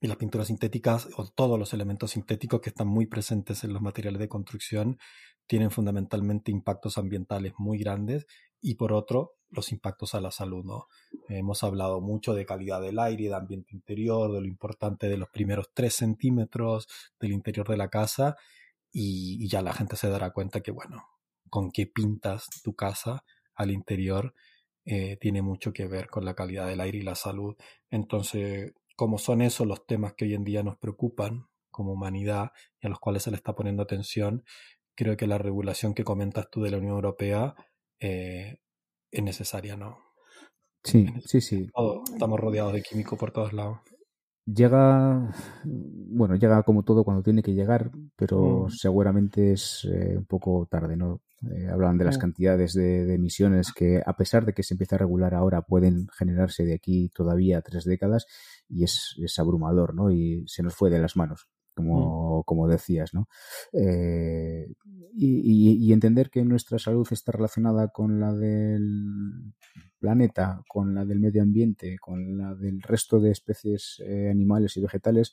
y 0.00 0.06
las 0.06 0.16
pinturas 0.16 0.48
sintéticas 0.48 1.08
o 1.16 1.26
todos 1.28 1.58
los 1.58 1.72
elementos 1.72 2.12
sintéticos 2.12 2.60
que 2.60 2.70
están 2.70 2.88
muy 2.88 3.06
presentes 3.06 3.64
en 3.64 3.72
los 3.72 3.82
materiales 3.82 4.20
de 4.20 4.28
construcción 4.28 4.98
tienen 5.46 5.70
fundamentalmente 5.70 6.50
impactos 6.50 6.98
ambientales 6.98 7.54
muy 7.58 7.78
grandes 7.78 8.26
y 8.60 8.74
por 8.74 8.92
otro 8.92 9.34
los 9.50 9.72
impactos 9.72 10.14
a 10.14 10.20
la 10.20 10.30
salud. 10.30 10.64
¿no? 10.64 10.86
Hemos 11.28 11.62
hablado 11.62 12.00
mucho 12.00 12.34
de 12.34 12.46
calidad 12.46 12.80
del 12.80 12.98
aire, 12.98 13.28
de 13.28 13.34
ambiente 13.34 13.74
interior, 13.74 14.32
de 14.32 14.40
lo 14.40 14.46
importante 14.46 15.08
de 15.08 15.16
los 15.16 15.28
primeros 15.28 15.70
tres 15.74 15.94
centímetros 15.94 16.88
del 17.18 17.32
interior 17.32 17.68
de 17.68 17.76
la 17.76 17.88
casa 17.88 18.36
y, 18.92 19.44
y 19.44 19.48
ya 19.48 19.62
la 19.62 19.72
gente 19.72 19.96
se 19.96 20.08
dará 20.08 20.30
cuenta 20.32 20.60
que, 20.60 20.70
bueno, 20.70 21.04
con 21.48 21.70
qué 21.70 21.86
pintas 21.86 22.48
tu 22.62 22.74
casa 22.74 23.24
al 23.54 23.70
interior 23.70 24.34
eh, 24.86 25.18
tiene 25.20 25.42
mucho 25.42 25.72
que 25.72 25.86
ver 25.86 26.08
con 26.08 26.24
la 26.24 26.34
calidad 26.34 26.66
del 26.66 26.80
aire 26.80 26.98
y 26.98 27.02
la 27.02 27.14
salud. 27.14 27.56
Entonces, 27.90 28.72
como 28.96 29.18
son 29.18 29.42
esos 29.42 29.66
los 29.66 29.86
temas 29.86 30.14
que 30.14 30.24
hoy 30.24 30.34
en 30.34 30.44
día 30.44 30.62
nos 30.62 30.78
preocupan 30.78 31.48
como 31.70 31.92
humanidad 31.92 32.52
y 32.80 32.86
a 32.86 32.90
los 32.90 32.98
cuales 32.98 33.22
se 33.22 33.30
le 33.30 33.36
está 33.36 33.54
poniendo 33.54 33.82
atención, 33.82 34.44
creo 34.94 35.16
que 35.16 35.26
la 35.26 35.38
regulación 35.38 35.94
que 35.94 36.04
comentas 36.04 36.48
tú 36.50 36.62
de 36.62 36.70
la 36.70 36.78
Unión 36.78 36.94
Europea 36.94 37.54
eh, 38.00 38.58
es 39.10 39.22
necesaria, 39.22 39.76
¿no? 39.76 39.98
Sí, 40.82 41.06
sí, 41.26 41.40
sí. 41.40 41.68
Todo, 41.74 42.02
estamos 42.12 42.40
rodeados 42.40 42.72
de 42.72 42.82
químicos 42.82 43.18
por 43.18 43.32
todos 43.32 43.52
lados. 43.52 43.78
Llega, 44.46 45.30
bueno, 45.64 46.34
llega 46.36 46.62
como 46.62 46.82
todo 46.82 47.04
cuando 47.04 47.22
tiene 47.22 47.42
que 47.42 47.52
llegar, 47.52 47.90
pero 48.16 48.66
mm. 48.66 48.70
seguramente 48.70 49.52
es 49.52 49.84
eh, 49.84 50.16
un 50.16 50.24
poco 50.24 50.66
tarde, 50.68 50.96
¿no? 50.96 51.20
Eh, 51.54 51.68
hablan 51.70 51.98
de 51.98 52.06
las 52.06 52.16
mm. 52.16 52.20
cantidades 52.20 52.72
de, 52.72 53.04
de, 53.04 53.14
emisiones 53.14 53.72
que, 53.72 54.02
a 54.04 54.16
pesar 54.16 54.44
de 54.46 54.54
que 54.54 54.62
se 54.62 54.74
empieza 54.74 54.96
a 54.96 54.98
regular 54.98 55.34
ahora, 55.34 55.62
pueden 55.62 56.08
generarse 56.08 56.64
de 56.64 56.74
aquí 56.74 57.10
todavía 57.14 57.60
tres 57.60 57.84
décadas 57.84 58.26
y 58.68 58.84
es, 58.84 59.14
es 59.22 59.38
abrumador, 59.38 59.94
¿no? 59.94 60.10
Y 60.10 60.44
se 60.46 60.62
nos 60.62 60.74
fue 60.74 60.90
de 60.90 60.98
las 60.98 61.16
manos 61.16 61.46
como, 61.80 62.44
como 62.44 62.68
decías, 62.68 63.14
¿no? 63.14 63.28
Eh, 63.72 64.72
y, 65.14 65.92
entender 65.92 66.30
que 66.30 66.44
nuestra 66.44 66.78
salud 66.78 67.06
está 67.10 67.32
relacionada 67.32 67.88
con 67.88 68.20
la 68.20 68.32
del 68.32 69.52
planeta, 69.98 70.62
con 70.68 70.94
la 70.94 71.04
del 71.04 71.20
medio 71.20 71.42
ambiente, 71.42 71.98
con 71.98 72.38
la 72.38 72.54
del 72.54 72.80
resto 72.80 73.20
de 73.20 73.30
especies 73.30 74.02
eh, 74.06 74.28
animales 74.30 74.76
y 74.76 74.80
vegetales, 74.80 75.32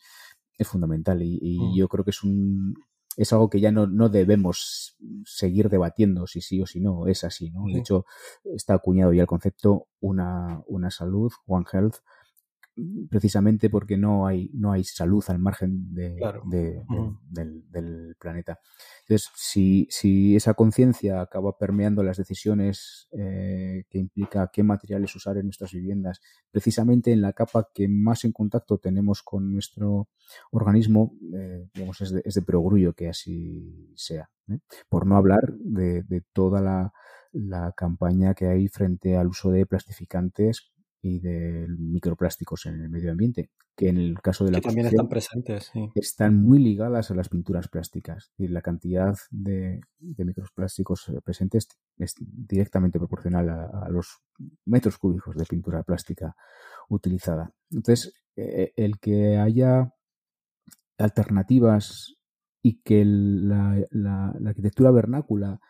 es 0.57 0.67
fundamental. 0.67 1.21
Y, 1.21 1.59
mm. 1.59 1.75
yo 1.75 1.87
creo 1.87 2.03
que 2.03 2.11
es 2.11 2.23
un 2.23 2.75
es 3.17 3.33
algo 3.33 3.49
que 3.49 3.59
ya 3.59 3.71
no, 3.71 3.87
no 3.87 4.09
debemos 4.09 4.95
seguir 5.25 5.69
debatiendo 5.69 6.27
si 6.27 6.39
sí 6.39 6.61
o 6.61 6.67
si 6.67 6.79
no, 6.79 7.07
es 7.07 7.23
así, 7.23 7.49
¿no? 7.49 7.63
De 7.65 7.79
hecho, 7.79 8.05
está 8.43 8.75
acuñado 8.75 9.11
ya 9.11 9.23
el 9.23 9.27
concepto 9.27 9.87
una, 9.99 10.61
una 10.67 10.91
salud, 10.91 11.31
One 11.47 11.65
Health, 11.71 11.95
precisamente 13.09 13.69
porque 13.69 13.97
no 13.97 14.27
hay, 14.27 14.49
no 14.53 14.71
hay 14.71 14.83
salud 14.83 15.23
al 15.27 15.39
margen 15.39 15.93
de, 15.93 16.19
del, 17.29 18.15
planeta. 18.19 18.59
Entonces, 19.01 19.29
si, 19.35 19.87
si 19.89 20.35
esa 20.35 20.53
conciencia 20.53 21.21
acaba 21.21 21.57
permeando 21.57 22.03
las 22.03 22.17
decisiones 22.17 23.07
eh, 23.11 23.83
que 23.89 23.97
implica 23.97 24.49
qué 24.51 24.63
materiales 24.63 25.15
usar 25.15 25.37
en 25.37 25.45
nuestras 25.45 25.71
viviendas, 25.71 26.19
precisamente 26.51 27.11
en 27.11 27.21
la 27.21 27.33
capa 27.33 27.69
que 27.73 27.87
más 27.87 28.25
en 28.25 28.31
contacto 28.31 28.77
tenemos 28.77 29.23
con 29.23 29.51
nuestro 29.51 30.09
organismo, 30.51 31.13
eh, 31.33 31.67
digamos, 31.73 32.01
es 32.01 32.11
de, 32.11 32.21
es 32.25 32.35
de 32.35 32.41
perogrullo 32.41 32.93
que 32.93 33.09
así 33.09 33.91
sea. 33.95 34.29
¿eh? 34.49 34.59
Por 34.89 35.07
no 35.07 35.17
hablar 35.17 35.53
de, 35.59 36.03
de 36.03 36.21
toda 36.33 36.61
la, 36.61 36.93
la 37.31 37.73
campaña 37.75 38.33
que 38.33 38.47
hay 38.47 38.67
frente 38.67 39.17
al 39.17 39.27
uso 39.27 39.51
de 39.51 39.65
plastificantes 39.65 40.71
y 41.01 41.19
de 41.19 41.67
microplásticos 41.67 42.65
en 42.65 42.81
el 42.81 42.89
medio 42.89 43.11
ambiente, 43.11 43.51
que 43.75 43.89
en 43.89 43.97
el 43.97 44.19
caso 44.19 44.45
de 44.45 44.51
la 44.51 44.59
que 44.59 44.67
también 44.67 44.87
están 44.87 45.07
presentes, 45.07 45.71
están 45.95 46.41
muy 46.41 46.59
ligadas 46.59 47.11
a 47.11 47.15
las 47.15 47.29
pinturas 47.29 47.67
plásticas 47.67 48.31
y 48.37 48.47
la 48.47 48.61
cantidad 48.61 49.15
de, 49.29 49.81
microplásticos 49.99 51.11
presentes 51.23 51.67
es 51.97 52.15
directamente 52.19 52.99
proporcional 52.99 53.49
a, 53.49 53.89
los 53.89 54.21
metros 54.65 54.97
cúbicos 54.97 55.35
de 55.35 55.45
pintura 55.45 55.83
plástica 55.83 56.35
utilizada. 56.89 57.53
Entonces, 57.71 58.13
eh, 58.35 58.73
el 58.75 58.99
que 58.99 59.37
haya 59.37 59.93
alternativas 60.97 62.15
y 62.61 62.81
que 62.81 63.03
la, 63.05 63.79
la 63.91 64.33
arquitectura 64.45 64.91
vernácula 64.91 65.59
eh, 65.59 65.61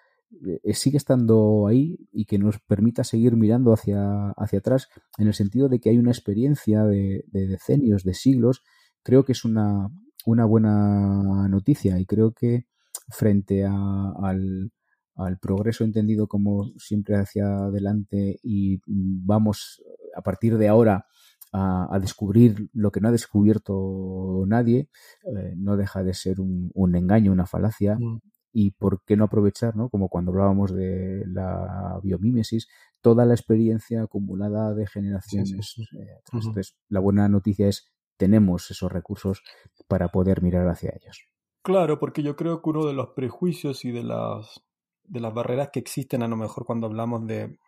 sigue 0.74 0.98
estando 0.98 1.68
ahí 1.68 1.98
y 2.12 2.26
que 2.26 2.38
nos 2.38 2.60
permita 2.60 3.04
seguir 3.04 3.36
mirando 3.36 3.74
hacia, 3.74 4.32
hacia 4.32 4.60
atrás 4.60 4.90
en 5.18 5.28
el 5.28 5.34
sentido 5.34 5.70
de 5.70 5.80
que 5.80 5.90
hay 5.90 5.98
una 5.98 6.12
experiencia 6.12 6.84
de, 6.84 7.24
decenios, 7.32 8.04
de 8.04 8.14
siglos, 8.14 8.64
creo 9.04 9.24
que 9.24 9.32
es 9.32 9.46
una, 9.46 9.90
una 10.26 10.46
buena 10.46 11.48
noticia. 11.48 12.00
Y 12.00 12.06
creo 12.06 12.34
que 12.34 12.66
frente 13.10 13.66
al, 13.66 14.72
al 15.16 15.38
progreso 15.40 15.84
entendido 15.84 16.28
como 16.28 16.72
siempre 16.78 17.16
hacia 17.16 17.46
adelante 17.46 18.40
y 18.44 18.82
vamos 18.86 19.82
a 20.16 20.22
partir 20.22 20.58
de 20.58 20.68
ahora 20.68 21.06
a, 21.54 21.98
descubrir 22.00 22.70
lo 22.74 22.92
que 22.92 23.00
no 23.00 23.08
ha 23.08 23.12
descubierto 23.12 24.44
nadie, 24.46 24.90
eh, 25.24 25.54
no 25.56 25.78
deja 25.78 26.04
de 26.04 26.14
ser 26.14 26.42
un, 26.42 26.70
un 26.74 26.96
engaño, 26.96 27.32
una 27.32 27.46
falacia, 27.46 27.98
mm 27.98 28.20
y 28.60 28.72
por 28.72 29.04
qué 29.04 29.16
no 29.16 29.26
aprovechar, 29.26 29.76
¿no? 29.76 29.88
como 29.88 30.10
cuando 30.10 30.32
hablábamos 30.32 30.74
de 30.74 31.24
la 31.28 32.00
biomímesis, 32.02 32.68
toda 33.02 33.24
la 33.24 33.36
experiencia 33.36 34.02
acumulada 34.02 34.74
de 34.74 34.88
generaciones. 34.88 35.76
Eh, 35.78 36.22
Entonces, 36.34 36.76
la 36.90 37.00
buena 37.00 37.30
noticia 37.30 37.68
es 37.68 37.86
tenemos 38.18 38.72
esos 38.72 38.92
recursos 38.92 39.44
para 39.88 40.08
poder 40.08 40.42
mirar 40.42 40.68
hacia 40.70 40.90
ellos. 41.00 41.30
Claro, 41.62 42.00
porque 42.00 42.24
yo 42.24 42.36
creo 42.36 42.64
que 42.64 42.72
uno 42.72 42.88
de 42.88 42.94
los 42.94 43.10
prejuicios 43.10 43.86
y 43.86 43.92
de 43.92 44.02
las, 44.02 44.64
de 45.04 45.20
las 45.20 45.36
barreras 45.36 45.70
que 45.72 45.78
existen 45.78 46.24
a 46.24 46.28
lo 46.28 46.36
mejor 46.36 46.66
cuando 46.66 46.88
hablamos 46.88 47.28
de, 47.28 47.60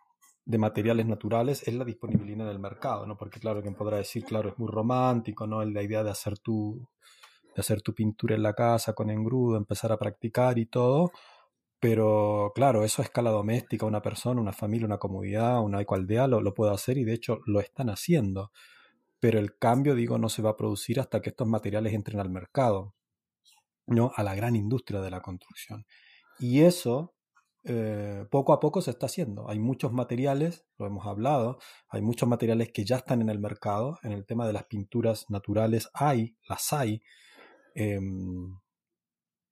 de 0.44 0.58
materiales 0.58 1.06
naturales 1.06 1.62
es 1.68 1.74
la 1.74 1.84
disponibilidad 1.84 2.48
en 2.48 2.52
el 2.52 2.58
mercado, 2.58 3.06
¿no? 3.06 3.16
Porque 3.16 3.38
claro, 3.38 3.62
quien 3.62 3.76
podrá 3.76 3.98
decir, 3.98 4.24
claro, 4.24 4.48
es 4.48 4.58
muy 4.58 4.68
romántico, 4.68 5.46
¿no? 5.46 5.64
La 5.64 5.84
idea 5.84 6.02
de 6.02 6.10
hacer 6.10 6.36
tu, 6.40 6.88
hacer 7.60 7.82
tu 7.82 7.94
pintura 7.94 8.34
en 8.34 8.42
la 8.42 8.54
casa 8.54 8.92
con 8.94 9.10
engrudo, 9.10 9.56
empezar 9.56 9.92
a 9.92 9.98
practicar 9.98 10.58
y 10.58 10.66
todo. 10.66 11.12
Pero 11.80 12.52
claro, 12.54 12.84
eso 12.84 13.02
a 13.02 13.04
escala 13.04 13.30
doméstica, 13.30 13.86
una 13.86 14.02
persona, 14.02 14.40
una 14.40 14.52
familia, 14.52 14.86
una 14.86 14.98
comunidad, 14.98 15.62
una 15.62 15.80
ecoaldea 15.80 16.26
lo, 16.26 16.40
lo 16.42 16.54
puede 16.54 16.72
hacer 16.74 16.98
y 16.98 17.04
de 17.04 17.14
hecho 17.14 17.40
lo 17.46 17.60
están 17.60 17.88
haciendo. 17.90 18.52
Pero 19.20 19.38
el 19.38 19.56
cambio, 19.58 19.94
digo, 19.94 20.18
no 20.18 20.28
se 20.28 20.42
va 20.42 20.50
a 20.50 20.56
producir 20.56 21.00
hasta 21.00 21.20
que 21.22 21.30
estos 21.30 21.48
materiales 21.48 21.94
entren 21.94 22.20
al 22.20 22.30
mercado, 22.30 22.94
no 23.86 24.12
a 24.16 24.22
la 24.22 24.34
gran 24.34 24.56
industria 24.56 25.00
de 25.00 25.10
la 25.10 25.20
construcción. 25.22 25.86
Y 26.38 26.60
eso 26.62 27.14
eh, 27.64 28.24
poco 28.30 28.54
a 28.54 28.60
poco 28.60 28.80
se 28.80 28.90
está 28.90 29.06
haciendo. 29.06 29.48
Hay 29.50 29.58
muchos 29.58 29.92
materiales, 29.92 30.64
lo 30.78 30.86
hemos 30.86 31.06
hablado, 31.06 31.58
hay 31.88 32.00
muchos 32.00 32.28
materiales 32.28 32.72
que 32.72 32.84
ya 32.84 32.96
están 32.96 33.20
en 33.20 33.28
el 33.28 33.38
mercado. 33.38 33.98
En 34.02 34.12
el 34.12 34.24
tema 34.24 34.46
de 34.46 34.54
las 34.54 34.64
pinturas 34.64 35.26
naturales 35.28 35.90
hay, 35.92 36.36
las 36.48 36.72
hay, 36.72 37.02
Em, 37.74 38.58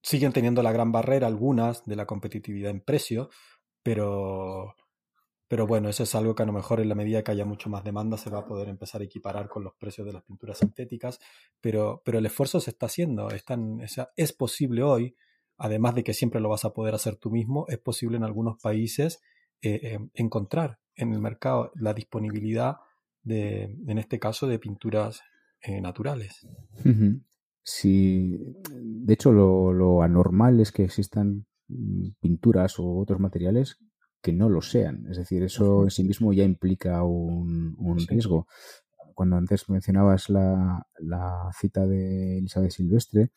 siguen 0.03 0.33
teniendo 0.33 0.63
la 0.63 0.73
gran 0.73 0.93
barrera 0.93 1.27
algunas 1.27 1.85
de 1.85 1.97
la 1.97 2.07
competitividad 2.07 2.71
en 2.71 2.81
precio, 2.81 3.31
pero, 3.83 4.75
pero 5.49 5.67
bueno, 5.67 5.89
eso 5.89 6.03
es 6.03 6.15
algo 6.15 6.35
que 6.35 6.43
a 6.43 6.47
lo 6.47 6.53
mejor 6.53 6.81
en 6.81 6.89
la 6.89 6.95
medida 6.95 7.23
que 7.23 7.33
haya 7.33 7.45
mucho 7.45 7.69
más 7.71 7.85
demanda 7.85 8.17
se 8.17 8.31
va 8.31 8.41
a 8.41 8.47
poder 8.47 8.69
empezar 8.69 9.01
a 9.01 9.05
equiparar 9.05 9.49
con 9.49 9.65
los 9.65 9.75
precios 9.75 10.07
de 10.07 10.13
las 10.13 10.23
pinturas 10.23 10.59
sintéticas, 10.59 11.19
pero, 11.61 12.03
pero 12.05 12.19
el 12.19 12.27
esfuerzo 12.27 12.61
se 12.61 12.71
está 12.71 12.87
haciendo, 12.87 13.29
es, 13.31 14.33
posible 14.33 14.83
hoy, 14.83 15.17
además 15.57 15.95
de 15.95 16.05
que 16.05 16.15
siempre 16.15 16.41
lo 16.41 16.49
vas 16.49 16.65
a 16.65 16.73
poder 16.73 16.95
hacer 16.95 17.17
tú 17.17 17.31
mismo, 17.31 17.67
es 17.69 17.79
posible 17.79 18.17
en 18.17 18.25
algunos 18.25 18.61
países 18.61 19.21
eh, 19.63 19.81
em, 19.83 20.11
encontrar 20.15 20.79
en 20.95 21.13
el 21.13 21.21
mercado 21.21 21.73
la 21.75 21.95
disponibilidad 21.95 22.77
de, 23.23 23.65
en 23.87 23.99
este 23.99 24.19
caso, 24.19 24.47
de 24.47 24.59
pinturas 24.59 25.23
eh, 25.61 25.81
naturales. 25.81 26.47
Si, 27.71 28.39
de 28.73 29.13
hecho, 29.13 29.31
lo, 29.31 30.03
anormal 30.03 30.59
es 30.59 30.73
que 30.73 30.85
existan 30.85 31.45
mm, 31.69 32.13
pinturas 32.19 32.79
o 32.79 32.97
otros 32.97 33.21
materiales 33.21 33.77
que 34.23 34.33
no 34.33 34.49
lo 34.49 34.63
sean. 34.63 35.05
Es 35.11 35.19
decir, 35.19 35.43
eso 35.43 35.83
en 35.85 35.91
sí 35.91 36.03
mismo 36.03 36.33
ya 36.33 36.45
implica 36.45 37.05
un, 37.05 37.77
riesgo. 38.09 38.47
Cuando 39.13 39.37
antes 39.37 39.69
mencionabas 39.69 40.31
la, 40.31 40.83
cita 41.61 41.87
de 41.87 42.39
Elizabeth 42.39 42.71
Silvestre, 42.71 43.33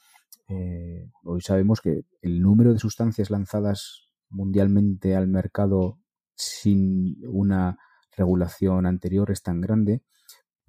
eh, 0.48 1.10
hoy 1.26 1.42
sabemos 1.42 1.82
que 1.82 2.06
el 2.22 2.42
número 2.42 2.72
de 2.72 2.80
sustancias 2.80 3.32
lanzadas 3.32 4.14
mundialmente 4.30 5.14
al 5.14 5.28
mercado 5.28 6.00
sin 6.36 7.18
una 7.28 7.78
regulación 8.16 8.86
anterior 8.86 9.30
es 9.30 9.44
tan 9.44 9.60
grande 9.60 10.04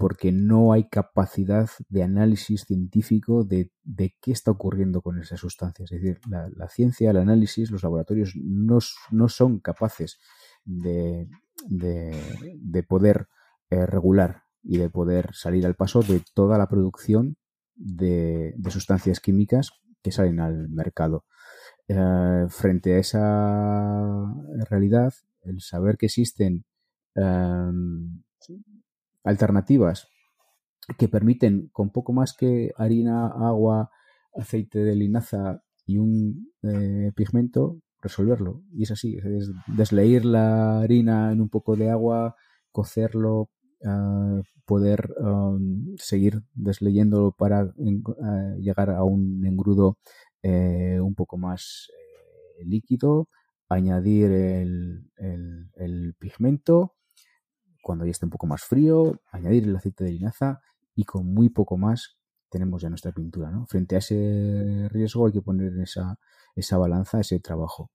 porque 0.02 0.32
no 0.32 0.72
hay 0.72 0.88
capacidad 0.88 1.70
de 1.88 2.02
análisis 2.02 2.64
científico 2.64 3.44
de, 3.44 3.70
qué 4.20 4.32
está 4.32 4.50
ocurriendo 4.50 5.00
con 5.00 5.20
esas 5.20 5.38
sustancias. 5.38 5.92
Es 5.92 6.02
decir, 6.02 6.20
la, 6.28 6.68
ciencia, 6.68 7.12
el 7.12 7.18
análisis, 7.18 7.70
los 7.70 7.84
laboratorios 7.84 8.34
no, 8.34 8.80
son 9.28 9.60
capaces 9.60 10.18
de, 10.64 11.28
poder 12.88 13.28
eh, 13.70 13.86
regular 13.86 14.42
y 14.64 14.78
de 14.78 14.90
poder 14.90 15.32
salir 15.34 15.66
al 15.66 15.76
paso 15.76 16.02
de 16.02 16.20
toda 16.34 16.58
la 16.58 16.68
producción 16.68 17.36
de, 17.76 18.56
sustancias 18.70 19.20
químicas 19.20 19.70
que 20.02 20.10
salen 20.10 20.40
al 20.40 20.68
mercado. 20.68 21.26
Eh, 21.86 22.46
frente 22.48 22.94
a 22.94 22.98
esa 22.98 24.34
realidad, 24.68 25.14
el 25.42 25.60
saber 25.60 25.96
que 25.96 26.06
existen 26.06 26.64
em, 27.14 28.24
alternativas 29.24 30.08
que 30.98 31.08
permiten 31.08 31.68
con 31.72 31.90
poco 31.90 32.12
más 32.12 32.34
que 32.34 32.72
harina, 32.76 33.26
agua, 33.26 33.90
aceite 34.34 34.80
de 34.80 34.96
linaza 34.96 35.62
y 35.86 35.98
un 35.98 36.52
eh, 36.62 37.12
pigmento 37.14 37.80
resolverlo. 38.00 38.62
Y 38.72 38.82
es 38.82 38.90
así, 38.90 39.16
es 39.16 39.50
desleír 39.66 40.24
la 40.24 40.80
harina 40.80 41.32
en 41.32 41.40
un 41.40 41.48
poco 41.48 41.76
de 41.76 41.90
agua, 41.90 42.34
cocerlo, 42.72 43.50
ah, 43.84 44.40
poder 44.66 45.10
um, 45.20 45.94
seguir 45.98 46.42
desleyéndolo 46.54 47.32
para 47.32 47.60
ah, 47.60 48.54
llegar 48.58 48.90
a 48.90 49.04
un 49.04 49.44
engrudo 49.46 49.98
eh, 50.42 50.98
un 51.00 51.14
poco 51.14 51.38
más 51.38 51.88
eh, 51.90 52.64
líquido, 52.64 53.28
añadir 53.68 54.30
el, 54.32 55.10
el 55.16 56.14
pigmento, 56.18 56.94
cuando 57.82 58.06
ya 58.06 58.12
esté 58.12 58.24
un 58.24 58.30
poco 58.30 58.46
más 58.46 58.62
frío, 58.62 59.20
añadir 59.30 59.64
el 59.64 59.76
aceite 59.76 60.04
de 60.04 60.12
linaza 60.12 60.60
y 60.94 61.04
con 61.04 61.26
muy 61.26 61.50
poco 61.50 61.76
más 61.76 62.16
tenemos 62.48 62.80
ya 62.80 62.88
nuestra 62.88 63.12
pintura. 63.12 63.50
¿no? 63.50 63.66
Frente 63.66 63.96
a 63.96 63.98
ese 63.98 64.88
riesgo 64.90 65.26
hay 65.26 65.32
que 65.32 65.42
poner 65.42 65.72
en 65.72 65.82
esa, 65.82 66.18
esa 66.54 66.78
balanza 66.78 67.20
ese 67.20 67.40
trabajo, 67.40 67.90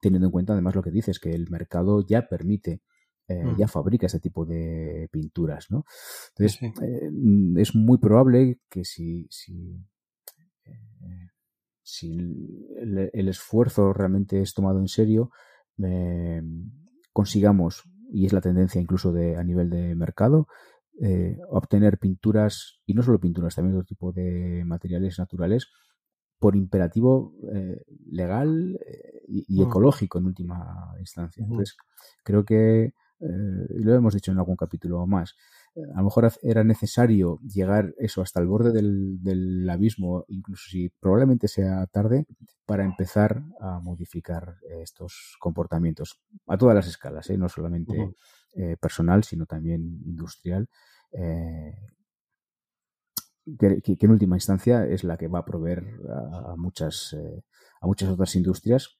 teniendo 0.00 0.26
en 0.26 0.32
cuenta 0.32 0.52
además 0.52 0.74
lo 0.74 0.82
que 0.82 0.90
dices, 0.90 1.18
que 1.18 1.32
el 1.32 1.48
mercado 1.50 2.04
ya 2.04 2.28
permite 2.28 2.82
eh, 3.30 3.44
mm. 3.44 3.56
ya 3.58 3.68
fabrica 3.68 4.06
ese 4.06 4.18
tipo 4.18 4.44
de 4.44 5.08
pinturas, 5.12 5.70
¿no? 5.70 5.84
Entonces, 6.30 6.60
eh, 6.82 7.10
es 7.58 7.76
muy 7.76 7.98
probable 7.98 8.58
que 8.68 8.84
si, 8.84 9.28
si 9.30 9.86
eh, 10.64 11.28
si 11.80 12.18
el, 12.76 13.28
esfuerzo 13.28 13.92
realmente 13.92 14.42
es 14.42 14.52
tomado 14.52 14.80
en 14.80 14.88
serio, 14.88 15.30
consigamos, 17.12 17.84
y 18.12 18.26
es 18.26 18.32
la 18.32 18.40
tendencia 18.40 18.80
incluso 18.80 19.12
de, 19.12 19.36
a 19.36 19.44
nivel 19.44 19.70
de 19.70 19.94
mercado, 19.94 20.48
eh, 21.00 21.38
obtener 21.48 21.98
pinturas, 21.98 22.80
y 22.86 22.94
no 22.94 23.02
solo 23.02 23.20
pinturas, 23.20 23.54
también 23.54 23.76
otro 23.76 23.86
tipo 23.86 24.12
de 24.12 24.64
materiales 24.64 25.18
naturales, 25.18 25.68
por 26.38 26.56
imperativo 26.56 27.34
eh, 27.54 27.82
legal 28.10 28.78
y, 29.28 29.62
ecológico 29.62 30.18
en 30.18 30.26
última 30.26 30.94
instancia. 30.98 31.44
Entonces, 31.44 31.76
creo 32.24 32.44
que, 32.44 32.94
y 33.20 33.82
lo 33.82 33.94
hemos 33.94 34.14
dicho 34.14 34.32
en 34.32 34.38
algún 34.38 34.56
capítulo 34.56 35.06
más, 35.06 35.36
a 35.94 35.98
lo 35.98 36.04
mejor 36.04 36.30
era 36.42 36.64
necesario 36.64 37.38
llegar 37.40 37.94
eso 37.98 38.22
hasta 38.22 38.40
el 38.40 38.46
borde 38.46 38.72
del, 38.72 39.68
abismo, 39.70 40.24
incluso 40.28 40.70
si 40.70 40.88
probablemente 40.88 41.48
sea 41.48 41.86
tarde, 41.86 42.26
para 42.66 42.84
empezar 42.84 43.42
a 43.60 43.80
modificar 43.80 44.56
estos 44.82 45.36
comportamientos 45.40 46.20
a 46.46 46.56
todas 46.56 46.74
las 46.74 46.86
escalas, 46.86 47.28
¿eh? 47.30 47.38
no 47.38 47.48
solamente 47.48 48.14
eh, 48.54 48.76
personal, 48.80 49.24
sino 49.24 49.46
también 49.46 50.00
industrial. 50.04 50.68
Eh, 51.12 51.74
que, 53.58 53.96
en 54.00 54.10
última 54.10 54.36
instancia 54.36 54.86
es 54.86 55.02
la 55.04 55.16
que 55.16 55.28
va 55.28 55.40
a 55.40 55.44
proveer 55.44 55.84
a, 56.08 56.54
muchas 56.56 57.16
a 57.80 57.86
muchas 57.86 58.10
otras 58.10 58.36
industrias 58.36 58.99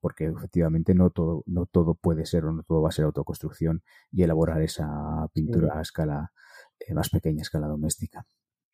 porque 0.00 0.26
efectivamente 0.26 0.94
no 0.94 1.10
todo, 1.10 1.42
no 1.46 1.66
todo 1.66 1.94
puede 1.94 2.26
ser 2.26 2.44
o 2.44 2.52
no 2.52 2.62
todo 2.62 2.82
va 2.82 2.88
a 2.88 2.92
ser 2.92 3.04
autoconstrucción 3.04 3.82
y 4.10 4.22
elaborar 4.22 4.62
esa 4.62 5.28
pintura 5.32 5.78
a 5.78 5.82
escala 5.82 6.32
eh, 6.80 6.94
más 6.94 7.10
pequeña, 7.10 7.40
a 7.40 7.42
escala 7.42 7.66
doméstica. 7.66 8.26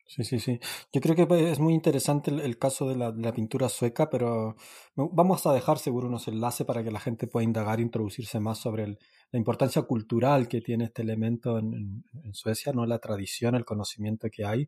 Sí, 0.09 0.23
sí, 0.23 0.39
sí. 0.39 0.59
Yo 0.91 1.01
creo 1.01 1.15
que 1.15 1.51
es 1.51 1.59
muy 1.59 1.75
interesante 1.75 2.31
el, 2.31 2.57
caso 2.57 2.89
de 2.89 2.95
la, 2.95 3.31
pintura 3.31 3.69
sueca, 3.69 4.09
pero 4.09 4.55
vamos 4.95 5.45
a 5.45 5.53
dejar 5.53 5.77
seguro 5.77 6.07
unos 6.07 6.27
enlaces 6.27 6.65
para 6.65 6.83
que 6.83 6.89
la 6.89 6.99
gente 6.99 7.27
pueda 7.27 7.43
indagar 7.43 7.77
e 7.77 7.83
introducirse 7.83 8.39
más 8.39 8.57
sobre 8.57 8.87
la 8.87 9.37
importancia 9.37 9.83
cultural 9.83 10.47
que 10.47 10.61
tiene 10.61 10.85
este 10.85 11.03
elemento 11.03 11.59
en, 11.59 12.03
Suecia, 12.33 12.73
no 12.73 12.87
la 12.87 12.97
tradición, 12.97 13.53
el 13.53 13.65
conocimiento 13.65 14.29
que 14.31 14.45
hay 14.45 14.67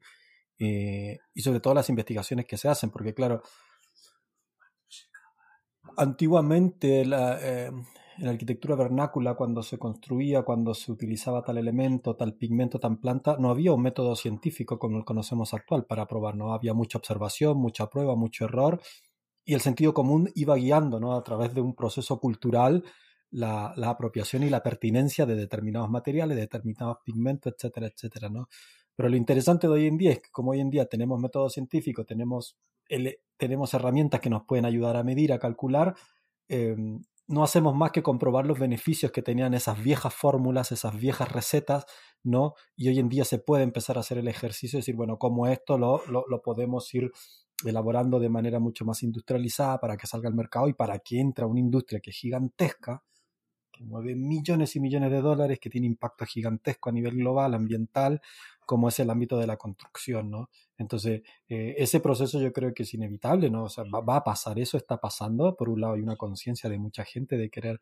eh, 0.60 1.17
y 1.34 1.41
sobre 1.41 1.60
todo 1.60 1.74
las 1.74 1.89
investigaciones 1.89 2.45
que 2.45 2.58
se 2.58 2.67
hacen, 2.67 2.91
porque 2.91 3.15
claro, 3.15 3.41
Antiguamente 5.97 7.05
la, 7.05 7.39
eh, 7.41 7.71
en 8.21 8.25
la 8.25 8.31
arquitectura 8.31 8.75
vernácula, 8.75 9.35
cuando 9.35 9.63
se 9.63 9.79
construía, 9.79 10.43
cuando 10.43 10.73
se 10.73 10.91
utilizaba 10.91 11.43
tal 11.43 11.57
elemento, 11.57 12.15
tal 12.15 12.35
pigmento, 12.35 12.79
tal 12.79 12.99
planta, 12.99 13.37
no 13.39 13.49
había 13.49 13.73
un 13.73 13.81
método 13.81 14.15
científico 14.15 14.77
como 14.77 14.97
el 14.97 15.05
conocemos 15.05 15.53
actual 15.53 15.85
para 15.85 16.05
probar, 16.07 16.35
no 16.35 16.53
había 16.53 16.73
mucha 16.73 16.97
observación, 16.97 17.57
mucha 17.57 17.87
prueba, 17.89 18.15
mucho 18.15 18.45
error, 18.45 18.79
y 19.43 19.55
el 19.55 19.61
sentido 19.61 19.93
común 19.93 20.29
iba 20.35 20.55
guiando 20.55 20.99
¿no? 20.99 21.15
a 21.15 21.23
través 21.23 21.53
de 21.55 21.61
un 21.61 21.73
proceso 21.73 22.19
cultural 22.19 22.83
la, 23.31 23.73
la, 23.75 23.89
apropiación 23.89 24.43
y 24.43 24.49
la 24.49 24.61
pertinencia 24.61 25.25
de 25.25 25.35
determinados 25.35 25.89
materiales, 25.89 26.35
de 26.35 26.41
determinados 26.41 26.97
pigmentos, 27.03 27.53
etcétera, 27.53 27.87
etcétera. 27.87 28.29
¿no? 28.29 28.49
Pero 28.95 29.09
lo 29.09 29.15
interesante 29.15 29.67
de 29.67 29.73
hoy 29.73 29.87
en 29.87 29.97
día 29.97 30.11
es 30.11 30.19
que 30.19 30.29
como 30.31 30.51
hoy 30.51 30.59
en 30.59 30.69
día 30.69 30.85
tenemos 30.85 31.19
método 31.19 31.49
científico, 31.49 32.05
tenemos 32.05 32.57
tenemos 33.38 33.73
herramientas 33.73 34.19
que 34.19 34.30
nos 34.30 34.43
pueden 34.43 34.65
ayudar 34.65 34.97
a 34.97 35.04
medir, 35.04 35.34
a 35.34 35.39
calcular, 35.39 35.95
em, 36.47 37.01
no 37.27 37.43
hacemos 37.43 37.75
más 37.75 37.91
que 37.91 38.04
comprobar 38.04 38.45
los 38.45 38.60
beneficios 38.60 39.12
que 39.12 39.21
tenían 39.21 39.54
esas 39.54 39.82
viejas 39.82 40.13
fórmulas, 40.13 40.71
esas 40.71 40.97
viejas 40.97 41.32
recetas, 41.32 41.86
¿no? 42.23 42.54
Y 42.75 42.89
hoy 42.89 42.99
en 42.99 43.10
día 43.10 43.25
se 43.25 43.39
puede 43.39 43.63
empezar 43.63 43.97
a 43.97 44.01
hacer 44.01 44.17
el 44.17 44.27
ejercicio 44.27 44.77
de 44.77 44.82
decir, 44.82 44.95
bueno, 44.95 45.17
cómo 45.17 45.47
esto 45.47 45.77
lo, 45.77 46.04
lo, 46.08 46.41
podemos 46.41 46.93
ir 46.93 47.10
elaborando 47.65 48.19
de 48.19 48.30
manera 48.30 48.60
mucho 48.60 48.86
más 48.86 49.01
industrializada 49.04 49.80
para 49.80 49.97
que 49.97 50.08
salga 50.08 50.27
al 50.27 50.36
mercado 50.36 50.67
y 50.67 50.73
para 50.73 50.99
que 50.99 51.19
entre 51.19 51.45
una 51.45 51.60
industria 51.60 52.01
que 52.01 52.10
es 52.10 52.17
gigantesca, 52.17 53.04
mueve 53.81 54.15
millones 54.15 54.75
y 54.75 54.79
millones 54.79 55.11
de 55.11 55.21
dólares, 55.21 55.59
que 55.59 55.69
tiene 55.69 55.87
impacto 55.87 56.25
gigantesco 56.25 56.89
a 56.89 56.93
nivel 56.93 57.15
global, 57.15 57.53
ambiental, 57.53 58.21
como 58.65 58.87
es 58.87 58.99
el 58.99 59.09
ámbito 59.09 59.37
de 59.37 59.47
la 59.47 59.57
construcción, 59.57 60.29
¿no? 60.29 60.49
Entonces, 60.77 61.21
eh, 61.49 61.75
ese 61.77 61.99
proceso 61.99 62.39
yo 62.39 62.53
creo 62.53 62.73
que 62.73 62.83
es 62.83 62.93
inevitable, 62.93 63.49
¿no? 63.49 63.65
O 63.65 63.69
sea, 63.69 63.83
va, 63.83 64.15
a 64.15 64.23
pasar, 64.23 64.59
eso 64.59 64.77
está 64.77 64.97
pasando. 64.97 65.55
Por 65.55 65.69
un 65.69 65.81
lado, 65.81 65.93
hay 65.93 66.01
una 66.01 66.15
conciencia 66.15 66.69
de 66.69 66.79
mucha 66.79 67.03
gente 67.03 67.37
de 67.37 67.49
querer 67.49 67.81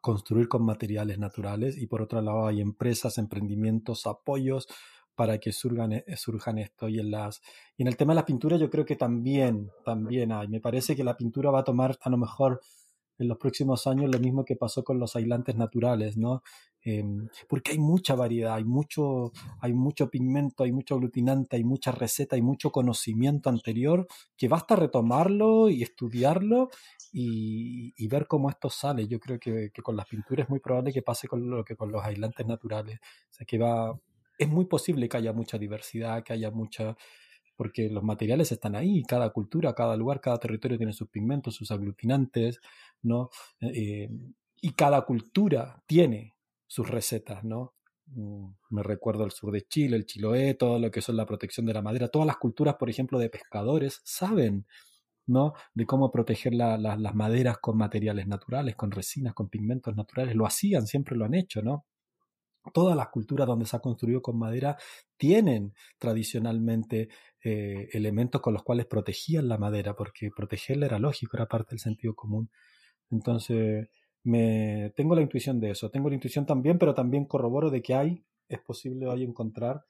construir 0.00 0.48
con 0.48 0.64
materiales 0.64 1.18
naturales 1.18 1.76
y 1.78 1.86
por 1.86 2.02
otro 2.02 2.20
lado 2.20 2.46
hay 2.46 2.60
empresas, 2.60 3.18
emprendimientos, 3.18 4.06
apoyos 4.06 4.68
para 5.16 5.38
que 5.38 5.52
surjan, 5.52 5.92
eh, 5.92 6.04
surjan 6.16 6.58
esto. 6.58 6.88
Y 6.88 7.00
en, 7.00 7.10
las, 7.10 7.40
y 7.76 7.82
en 7.82 7.88
el 7.88 7.96
tema 7.96 8.12
de 8.12 8.20
la 8.20 8.26
pintura 8.26 8.56
yo 8.56 8.70
creo 8.70 8.84
que 8.84 8.96
también, 8.96 9.70
también 9.84 10.32
hay. 10.32 10.48
Me 10.48 10.60
parece 10.60 10.94
que 10.94 11.02
la 11.02 11.16
pintura 11.16 11.50
va 11.50 11.60
a 11.60 11.64
tomar 11.64 11.98
a 12.00 12.10
lo 12.10 12.18
mejor 12.18 12.60
en 13.18 13.28
los 13.28 13.38
próximos 13.38 13.86
años 13.86 14.10
lo 14.10 14.18
mismo 14.18 14.44
que 14.44 14.56
pasó 14.56 14.84
con 14.84 14.98
los 14.98 15.16
aislantes 15.16 15.56
naturales, 15.56 16.16
¿no? 16.16 16.42
Em, 16.82 17.28
porque 17.48 17.72
hay 17.72 17.78
mucha 17.78 18.14
variedad, 18.14 18.54
hay 18.54 18.64
mucho, 18.64 19.32
hay 19.60 19.72
mucho 19.72 20.08
pigmento, 20.08 20.62
hay 20.62 20.70
mucho 20.70 20.94
aglutinante, 20.94 21.56
hay 21.56 21.64
mucha 21.64 21.90
receta, 21.90 22.36
hay 22.36 22.42
mucho 22.42 22.70
conocimiento 22.70 23.50
anterior 23.50 24.06
que 24.36 24.46
basta 24.46 24.76
retomarlo 24.76 25.68
y 25.68 25.82
estudiarlo 25.82 26.70
y, 27.12 28.06
ver 28.08 28.28
cómo 28.28 28.50
esto 28.50 28.70
sale. 28.70 29.08
Yo 29.08 29.18
creo 29.18 29.40
que, 29.40 29.70
con 29.82 29.96
las 29.96 30.06
pinturas 30.06 30.44
es 30.44 30.50
muy 30.50 30.60
probable 30.60 30.92
que 30.92 31.02
pase 31.02 31.26
con 31.26 31.50
lo 31.50 31.64
que 31.64 31.74
con 31.74 31.90
los 31.90 32.04
aislantes 32.04 32.46
naturales. 32.46 33.00
O 33.30 33.32
sea, 33.34 33.46
que 33.46 33.58
va, 33.58 33.98
es 34.38 34.48
muy 34.48 34.66
posible 34.66 35.08
que 35.08 35.16
haya 35.16 35.32
mucha 35.32 35.58
diversidad, 35.58 36.22
que 36.22 36.34
haya 36.34 36.50
mucha 36.52 36.96
porque 37.56 37.88
los 37.88 38.04
materiales 38.04 38.52
están 38.52 38.76
ahí, 38.76 39.02
cada 39.04 39.30
cultura, 39.30 39.74
cada 39.74 39.96
lugar, 39.96 40.20
cada 40.20 40.38
territorio 40.38 40.76
tiene 40.76 40.92
sus 40.92 41.08
pigmentos, 41.08 41.54
sus 41.54 41.70
aglutinantes, 41.70 42.60
¿no? 43.02 43.30
Eh, 43.60 44.08
y 44.60 44.72
cada 44.72 45.02
cultura 45.02 45.82
tiene 45.86 46.34
sus 46.66 46.88
recetas, 46.88 47.44
¿no? 47.44 47.74
Mm, 48.08 48.48
me 48.70 48.82
recuerdo 48.82 49.24
el 49.24 49.32
sur 49.32 49.52
de 49.52 49.62
Chile, 49.62 49.96
el 49.96 50.06
Chiloé, 50.06 50.54
todo 50.54 50.78
lo 50.78 50.90
que 50.90 51.02
son 51.02 51.16
la 51.16 51.26
protección 51.26 51.66
de 51.66 51.74
la 51.74 51.82
madera. 51.82 52.08
Todas 52.08 52.26
las 52.26 52.36
culturas, 52.36 52.76
por 52.76 52.90
ejemplo, 52.90 53.18
de 53.18 53.30
pescadores, 53.30 54.00
saben, 54.04 54.66
¿no? 55.26 55.54
De 55.74 55.86
cómo 55.86 56.10
proteger 56.12 56.54
las 56.54 57.14
maderas 57.14 57.58
con 57.58 57.76
materiales 57.78 58.26
naturales, 58.28 58.76
con 58.76 58.90
resinas, 58.92 59.34
con 59.34 59.48
pigmentos 59.48 59.96
naturales. 59.96 60.36
Lo 60.36 60.46
hacían, 60.46 60.86
siempre 60.86 61.16
lo 61.16 61.24
han 61.24 61.34
hecho, 61.34 61.62
¿no? 61.62 61.86
Todas 62.72 62.96
las 62.96 63.08
culturas 63.08 63.46
donde 63.46 63.66
se 63.66 63.76
ha 63.76 63.80
construido 63.80 64.22
con 64.22 64.38
madera 64.38 64.76
tienen 65.16 65.72
tradicionalmente 65.98 67.08
eh, 67.42 67.88
elementos 67.92 68.40
con 68.40 68.54
los 68.54 68.62
cuales 68.62 68.86
protegían 68.86 69.48
la 69.48 69.58
madera, 69.58 69.94
porque 69.94 70.30
protegerla 70.34 70.86
era 70.86 70.98
lógico, 70.98 71.36
era 71.36 71.46
parte 71.46 71.70
del 71.70 71.80
sentido 71.80 72.14
común. 72.14 72.50
Entonces, 73.10 73.88
me, 74.24 74.92
tengo 74.96 75.14
la 75.14 75.22
intuición 75.22 75.60
de 75.60 75.70
eso. 75.70 75.90
Tengo 75.90 76.08
la 76.08 76.16
intuición 76.16 76.46
también, 76.46 76.78
pero 76.78 76.94
también 76.94 77.26
corroboro 77.26 77.70
de 77.70 77.82
que 77.82 77.94
hay, 77.94 78.24
es 78.48 78.58
posible 78.60 79.06
hoy 79.06 79.22
encontrar. 79.22 79.84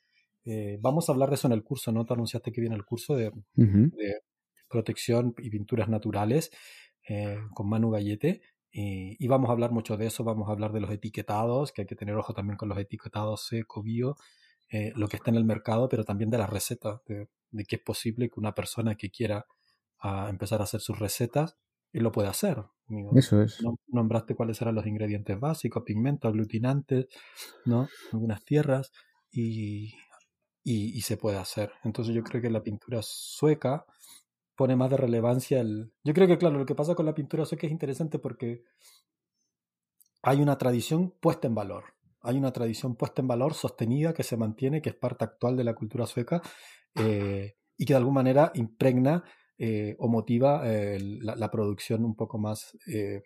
Eh, 0.45 0.79
vamos 0.81 1.09
a 1.09 1.13
hablar 1.13 1.31
de 1.31 1.37
eso 1.37 1.49
en 1.49 1.55
el 1.55 1.65
curso, 1.65 1.91
¿no? 1.93 2.05
Te 2.05 2.13
anunciaste 2.15 2.53
que 2.53 2.61
viene 2.61 2.77
el 2.77 2.85
curso 2.85 3.17
de, 3.17 3.33
protección 4.69 5.35
y 5.39 5.49
pinturas 5.49 5.89
naturales 5.89 6.51
eh, 7.09 7.39
con 7.55 7.69
Manu 7.69 7.91
Gallete. 7.91 8.43
Y, 8.73 9.27
vamos 9.29 9.49
a 9.49 9.53
hablar 9.53 9.73
mucho 9.73 9.97
de 9.97 10.07
eso, 10.07 10.23
vamos 10.23 10.49
a 10.49 10.53
hablar 10.53 10.73
de 10.73 10.81
los 10.81 10.91
etiquetados, 10.91 11.73
que 11.73 11.83
hay 11.83 11.87
que 11.87 11.97
tener 11.97 12.15
ojo 12.17 12.35
también 12.35 12.59
con 12.59 12.69
los 12.69 12.77
etiquetados 12.79 13.47
seco, 13.47 13.83
bio, 13.83 14.17
eh, 14.69 14.93
lo 14.97 15.09
que 15.09 15.17
está 15.17 15.31
en 15.31 15.37
el 15.37 15.45
mercado, 15.45 15.89
pero 15.89 16.05
también 16.05 16.29
de 16.31 16.39
las 16.39 16.51
recetas, 16.51 17.01
de, 17.07 17.29
de 17.51 17.65
que 17.65 17.77
es 17.77 17.83
posible 17.83 18.29
que 18.29 18.39
una 18.39 18.55
persona 18.55 18.95
que 18.97 19.11
quiera 19.11 19.47
ah, 20.01 20.27
empezar 20.29 20.61
a 20.61 20.65
hacer 20.65 20.81
sus 20.81 20.99
recetas 20.99 21.57
y 21.93 22.01
lo 22.01 22.13
puede 22.13 22.29
hacer. 22.29 22.63
Eso 23.17 23.43
es. 23.43 23.59
Nombraste 23.89 24.35
cuáles 24.35 24.61
eran 24.63 24.75
los 24.75 24.87
ingredientes 24.87 25.41
básicos, 25.41 25.83
pigmentos, 25.83 26.29
aglutinantes, 26.29 27.07
¿no? 27.65 27.89
Algunas 28.13 28.45
tierras 28.45 28.93
y, 29.31 29.95
y, 30.63 31.01
se 31.01 31.17
puede 31.17 31.39
hacer. 31.39 31.73
Entonces 31.83 32.15
yo 32.15 32.23
creo 32.23 32.41
que 32.41 32.51
la 32.51 32.63
pintura 32.63 33.01
sueca 33.03 33.87
pone 34.57 34.77
más 34.77 34.91
de 34.91 34.97
relevancia 34.97 35.61
el... 35.61 35.93
Yo 36.03 36.15
creo 36.15 36.27
que, 36.27 36.39
claro, 36.39 36.59
lo 36.59 36.67
que 36.67 36.75
pasa 36.75 36.95
con 36.95 37.07
la 37.07 37.15
pintura 37.15 37.45
sueca 37.45 37.67
es 37.67 37.73
interesante 37.73 38.19
porque 38.19 38.65
hay 40.23 40.41
una 40.41 40.59
tradición 40.59 41.13
puesta 41.21 41.47
en 41.47 41.55
valor. 41.55 41.85
Hay 42.23 42.37
una 42.37 42.53
tradición 42.53 42.97
puesta 42.97 43.23
en 43.23 43.29
valor, 43.29 43.55
sostenida, 43.55 44.13
que 44.13 44.25
se 44.25 44.37
mantiene, 44.37 44.83
que 44.83 44.89
es 44.89 44.97
parte 44.97 45.25
actual 45.25 45.57
de 45.57 45.65
la 45.65 45.75
cultura 45.75 46.07
sueca 46.07 46.43
eh, 46.95 47.57
y 47.77 47.85
que 47.85 47.93
de 47.93 47.99
alguna 47.99 48.15
manera 48.15 48.51
impregna 48.55 49.23
eh, 49.59 49.97
o 49.99 50.09
motiva 50.09 50.63
eh, 50.65 50.99
la, 51.01 51.51
producción 51.51 52.05
un 52.05 52.15
poco 52.15 52.37
más 52.39 52.77
eh, 52.87 53.23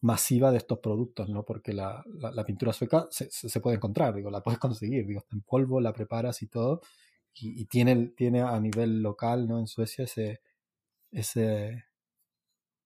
masiva 0.00 0.50
de 0.50 0.58
estos 0.58 0.80
productos, 0.80 1.28
¿no? 1.28 1.44
Porque 1.44 1.72
la, 1.72 2.02
la, 2.06 2.44
pintura 2.44 2.72
sueca 2.72 3.06
se, 3.10 3.30
se, 3.30 3.60
puede 3.60 3.76
encontrar, 3.76 4.14
digo, 4.14 4.30
la 4.30 4.42
puedes 4.42 4.58
conseguir, 4.58 5.06
digo, 5.06 5.20
está 5.20 5.36
en 5.36 5.42
polvo, 5.42 5.80
la 5.80 5.92
preparas 5.92 6.42
y 6.42 6.48
todo, 6.48 6.80
y, 7.34 7.64
tiene, 7.66 8.08
tiene 8.16 8.42
a 8.42 8.58
nivel 8.58 9.00
local, 9.00 9.46
¿no? 9.46 9.60
En 9.60 9.68
Suecia 9.68 10.04
ese, 10.04 10.40
ese, 11.10 11.84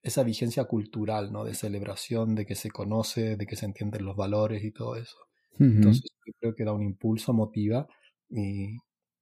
esa 0.02 0.22
vigencia 0.22 0.64
cultural, 0.64 1.32
¿no? 1.32 1.44
De 1.44 1.54
celebración, 1.54 2.34
de 2.34 2.46
que 2.46 2.54
se 2.54 2.70
conoce, 2.70 3.36
de 3.36 3.46
que 3.46 3.56
se 3.56 3.66
entienden 3.66 4.04
los 4.04 4.16
valores 4.16 4.62
y 4.64 4.70
todo 4.70 4.96
eso. 4.96 5.16
Entonces, 5.58 6.10
yo 6.26 6.32
creo 6.40 6.54
que 6.54 6.64
da 6.64 6.72
un 6.72 6.82
impulso, 6.82 7.32
motiva 7.32 7.86
y, 8.28 8.76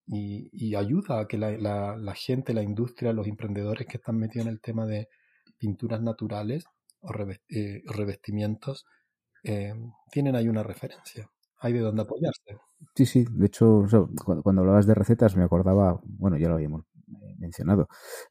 y, 0.06 0.74
ayuda 0.74 1.20
a 1.20 1.28
que 1.28 1.38
la, 1.38 2.14
gente, 2.14 2.54
la 2.54 2.62
industria, 2.62 3.12
los 3.12 3.26
emprendedores 3.26 3.86
que 3.86 3.98
están 3.98 4.16
metidos 4.16 4.46
en 4.46 4.52
el 4.52 4.60
tema 4.60 4.86
de 4.86 5.08
pinturas 5.58 6.02
naturales 6.02 6.64
o 7.00 7.12
eh, 7.48 7.82
revestimientos, 7.86 8.84
eh, 9.44 9.74
tienen 10.10 10.36
ahí 10.36 10.48
una 10.48 10.62
referencia, 10.62 11.28
hay 11.60 11.72
de 11.72 11.80
dónde 11.80 12.02
apoyarse. 12.02 12.56
Sí, 12.94 13.06
sí, 13.06 13.24
de 13.30 13.46
hecho, 13.46 13.84
cuando, 14.42 14.62
hablabas 14.62 14.86
de 14.86 14.94
recetas 14.94 15.36
me 15.36 15.44
acordaba, 15.44 16.00
bueno, 16.04 16.36
ya 16.38 16.48
lo 16.48 16.54
habíamos 16.54 16.84
eh, 17.42 17.46
mencionado, 17.46 17.88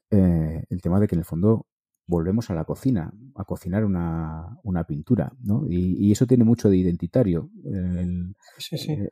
el 0.10 0.82
tema 0.82 1.00
de 1.00 1.08
que 1.08 1.15
en 1.15 1.19
el 1.19 1.26
fondo 1.26 1.67
volvemos 2.08 2.50
a 2.50 2.56
la 2.56 2.65
cocina, 2.65 3.13
a 3.36 3.45
cocinar 3.45 3.86
una, 3.86 4.58
una 4.63 4.84
pintura, 4.84 5.32
¿no? 5.41 5.65
Y, 5.69 6.12
eso 6.12 6.28
tiene 6.28 6.43
mucho 6.43 6.69
de 6.69 6.78
identitario, 6.78 7.50
eh, 7.63 8.06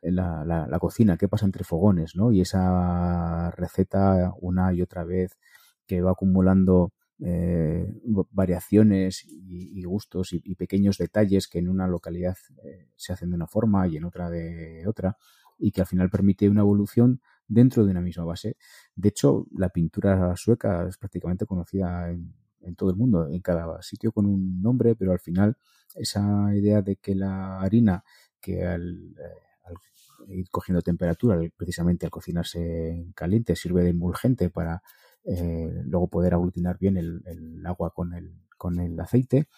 La, 0.02 0.44
la, 0.44 0.78
cocina, 0.78 1.16
qué 1.16 1.26
pasa 1.26 1.46
entre 1.46 1.64
fogones, 1.64 2.14
¿no? 2.14 2.30
Y 2.30 2.42
esa 2.42 3.50
receta 3.52 4.34
una 4.40 4.74
y 4.74 4.82
otra 4.82 5.04
vez 5.04 5.38
que 5.86 6.02
va 6.02 6.12
acumulando 6.12 6.92
eh, 7.22 7.86
variaciones 8.30 9.24
y, 9.26 9.82
gustos 9.84 10.32
y, 10.32 10.54
pequeños 10.54 10.98
detalles 10.98 11.48
que 11.48 11.58
en 11.58 11.68
una 11.68 11.86
localidad 11.86 12.36
eh, 12.64 12.88
se 12.96 13.12
hacen 13.12 13.30
de 13.30 13.36
una 13.36 13.46
forma 13.46 13.88
y 13.88 13.96
en 13.96 14.04
otra 14.04 14.30
de 14.30 14.86
otra 14.86 15.16
y 15.58 15.70
que 15.72 15.80
al 15.82 15.86
final 15.86 16.10
permite 16.10 16.48
una 16.48 16.62
evolución 16.62 17.20
dentro 17.50 17.84
de 17.84 17.90
una 17.90 18.00
misma 18.00 18.24
base. 18.24 18.56
De 18.94 19.08
hecho, 19.10 19.46
la 19.52 19.68
pintura 19.68 20.34
sueca 20.36 20.86
es 20.88 20.96
prácticamente 20.96 21.46
conocida 21.46 22.10
en, 22.10 22.32
en 22.62 22.76
todo 22.76 22.90
el 22.90 22.96
mundo, 22.96 23.28
en 23.28 23.40
cada 23.40 23.80
sitio 23.82 24.12
con 24.12 24.26
un 24.26 24.60
nombre, 24.62 24.94
pero 24.94 25.12
al 25.12 25.20
final 25.20 25.56
esa 25.94 26.54
idea 26.54 26.82
de 26.82 26.96
que 26.96 27.14
la 27.14 27.60
harina, 27.60 28.04
que 28.40 28.64
al, 28.64 29.14
eh, 29.18 30.34
ir 30.34 30.50
cogiendo 30.50 30.82
temperatura, 30.82 31.38
precisamente 31.56 32.06
al 32.06 32.10
cocinarse 32.10 33.06
caliente, 33.14 33.56
sirve 33.56 33.82
de 33.82 33.90
emulgente 33.90 34.50
para 34.50 34.82
eh, 35.24 35.82
luego 35.84 36.08
poder 36.08 36.34
aglutinar 36.34 36.78
bien 36.78 36.96
el, 36.96 37.62
agua 37.66 37.92
con 37.92 38.14
el, 38.14 38.34
con 38.56 38.78
el 38.78 38.98
aceite, 39.00 39.48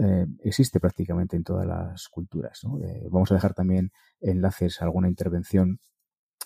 eh, 0.00 0.26
existe 0.44 0.78
prácticamente 0.80 1.36
en 1.36 1.44
todas 1.44 1.66
las 1.66 2.08
culturas. 2.08 2.60
vamos 3.10 3.30
a 3.30 3.34
dejar 3.34 3.54
también 3.54 3.92
enlaces 4.20 4.80
a 4.80 4.84
alguna 4.84 5.08
intervención 5.08 5.80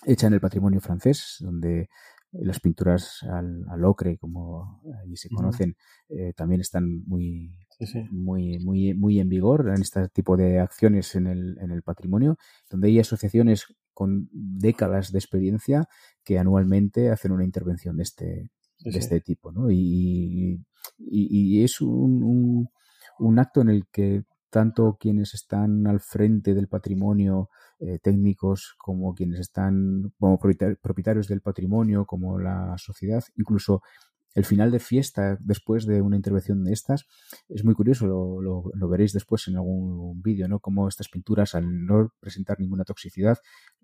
hecha 0.03 0.27
en 0.27 0.33
el 0.33 0.41
patrimonio 0.41 0.81
francés, 0.81 1.37
donde 1.39 1.89
las 2.31 2.59
pinturas 2.59 3.23
al, 3.23 3.85
ocre, 3.85 4.17
como 4.17 4.81
allí 5.01 5.15
se 5.15 5.29
conocen, 5.29 5.75
eh, 6.09 6.33
también 6.35 6.61
están 6.61 7.03
muy, 7.05 7.57
muy, 8.11 8.59
muy, 8.59 8.93
muy 8.93 9.19
en 9.19 9.29
vigor 9.29 9.69
en 9.69 9.81
este 9.81 10.07
tipo 10.09 10.35
de 10.35 10.59
acciones 10.59 11.15
en 11.15 11.27
el, 11.27 11.57
en 11.59 11.71
el 11.71 11.81
patrimonio, 11.81 12.37
donde 12.69 12.89
hay 12.89 12.99
asociaciones 12.99 13.67
con 13.93 14.29
décadas 14.31 15.11
de 15.11 15.19
experiencia 15.19 15.87
que 16.23 16.37
anualmente 16.37 17.09
hacen 17.09 17.31
una 17.31 17.45
intervención 17.45 17.95
de 17.97 18.03
este, 18.03 18.51
de 18.79 18.99
este 18.99 19.21
tipo, 19.21 19.51
¿no? 19.51 19.71
Y, 19.71 20.59
y, 20.97 21.63
es 21.63 21.81
un, 21.81 22.23
un, 22.23 22.69
un, 23.19 23.39
acto 23.39 23.61
en 23.61 23.69
el 23.69 23.87
que 23.87 24.23
tanto 24.49 24.97
quienes 24.99 25.33
están 25.33 25.87
al 25.87 26.01
frente 26.01 26.53
del 26.53 26.67
patrimonio 26.67 27.49
eh, 27.79 27.99
técnicos 28.01 28.75
como 28.77 29.13
quienes 29.13 29.39
están 29.39 30.13
como 30.19 30.39
propietarios 30.39 31.27
del 31.27 31.41
patrimonio, 31.41 32.05
como 32.05 32.39
la 32.39 32.77
sociedad, 32.77 33.23
incluso 33.35 33.81
el 34.35 34.43
final 34.43 34.69
de 34.69 34.79
fiesta 34.79 35.37
después 35.39 35.85
de 35.85 36.01
una 36.01 36.17
intervención 36.17 36.63
de 36.65 36.73
estas 36.73 37.05
es 37.47 37.63
muy 37.63 37.73
curioso, 37.73 38.05
lo, 38.05 38.41
lo, 38.41 38.89
veréis 38.89 39.13
después 39.13 39.47
en 39.47 39.55
algún 39.55 40.21
vídeo, 40.21 40.49
¿no? 40.49 40.59
Como 40.59 40.89
estas 40.89 41.07
pinturas, 41.07 41.55
al 41.55 41.85
no 41.85 42.11
presentar 42.19 42.59
ninguna 42.59 42.83
toxicidad, 42.83 43.37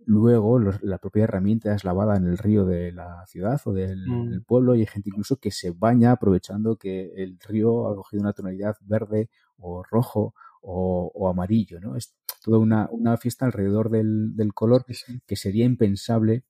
luego 0.06 0.60
la 0.60 0.98
propia 0.98 1.24
herramienta 1.24 1.74
es 1.74 1.86
lavada 1.86 2.18
en 2.18 2.26
el 2.26 2.38
río 2.38 2.66
de 2.66 2.92
la 2.92 3.26
ciudad 3.28 3.62
o 3.64 3.72
del, 3.72 4.06
mm. 4.06 4.44
pueblo 4.46 4.76
y 4.76 4.82
hay 4.82 4.88
gente 4.88 5.10
incluso 5.10 5.38
que 5.38 5.52
se 5.52 5.72
baña 5.72 6.12
aprovechando 6.12 6.76
que 6.76 7.14
el 7.16 7.40
río 7.40 7.88
ha 7.88 7.96
cogido 7.96 8.22
una 8.22 8.34
tonalidad 8.34 8.76
verde 8.82 9.30
o 9.58 9.84
rojo 9.84 10.34
o, 10.62 11.30
amarillo, 11.30 11.80
¿no? 11.80 11.96
Es 11.96 12.16
toda 12.44 12.58
una, 12.58 12.88
una 12.92 13.18
fiesta 13.18 13.46
alrededor 13.46 13.90
del, 13.90 14.36
del 14.36 14.54
color 14.54 14.86
que 15.26 15.36
sería 15.36 15.66
impensable 15.66 16.44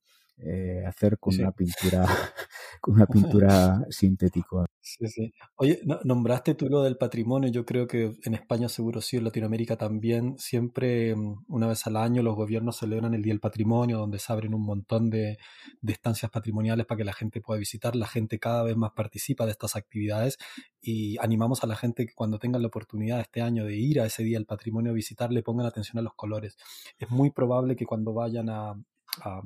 eh, 0.43 0.83
hacer 0.87 1.17
con 1.19 1.33
una 1.39 1.51
pintura 1.51 2.05
con 2.81 2.95
una 2.95 3.05
pintura 3.05 3.85
sintética. 3.89 4.65
Sí, 4.79 5.07
sí. 5.07 5.33
Oye, 5.55 5.81
nombraste 6.03 6.55
tú 6.55 6.67
lo 6.67 6.81
del 6.81 6.97
patrimonio, 6.97 7.49
yo 7.49 7.65
creo 7.65 7.85
que 7.85 8.13
en 8.23 8.33
España 8.33 8.67
seguro 8.67 9.01
sí, 9.01 9.17
en 9.17 9.25
Latinoamérica 9.25 9.77
también, 9.77 10.37
siempre 10.39 11.15
mm, 11.15 11.45
una 11.47 11.67
vez 11.67 11.85
al 11.85 11.95
año 11.95 12.23
los 12.23 12.35
gobiernos 12.35 12.77
celebran 12.77 13.13
el 13.13 13.21
Día 13.21 13.33
del 13.33 13.39
Patrimonio, 13.39 13.99
donde 13.99 14.17
se 14.17 14.33
abren 14.33 14.53
un 14.55 14.65
montón 14.65 15.09
de, 15.11 15.37
de 15.81 15.93
estancias 15.93 16.31
patrimoniales 16.31 16.85
para 16.87 16.97
que 16.97 17.03
la 17.05 17.13
gente 17.13 17.41
pueda 17.41 17.59
visitar, 17.59 17.95
la 17.95 18.07
gente 18.07 18.39
cada 18.39 18.63
vez 18.63 18.75
más 18.75 18.91
participa 18.91 19.45
de 19.45 19.51
estas 19.51 19.75
actividades 19.75 20.37
y 20.81 21.17
animamos 21.19 21.63
a 21.63 21.67
la 21.67 21.75
gente 21.75 22.07
que 22.07 22.13
cuando 22.13 22.39
tengan 22.39 22.61
la 22.63 22.69
oportunidad 22.69 23.19
este 23.19 23.41
año 23.41 23.65
de 23.65 23.75
ir 23.75 24.01
a 24.01 24.05
ese 24.07 24.23
Día 24.23 24.37
del 24.37 24.47
Patrimonio 24.47 24.91
a 24.91 24.95
visitar, 24.95 25.31
le 25.31 25.43
pongan 25.43 25.67
atención 25.67 25.99
a 25.99 26.01
los 26.01 26.15
colores. 26.15 26.57
Es 26.97 27.09
muy 27.11 27.29
probable 27.29 27.75
que 27.75 27.85
cuando 27.85 28.13
vayan 28.13 28.49
a 28.49 28.75
a 29.19 29.41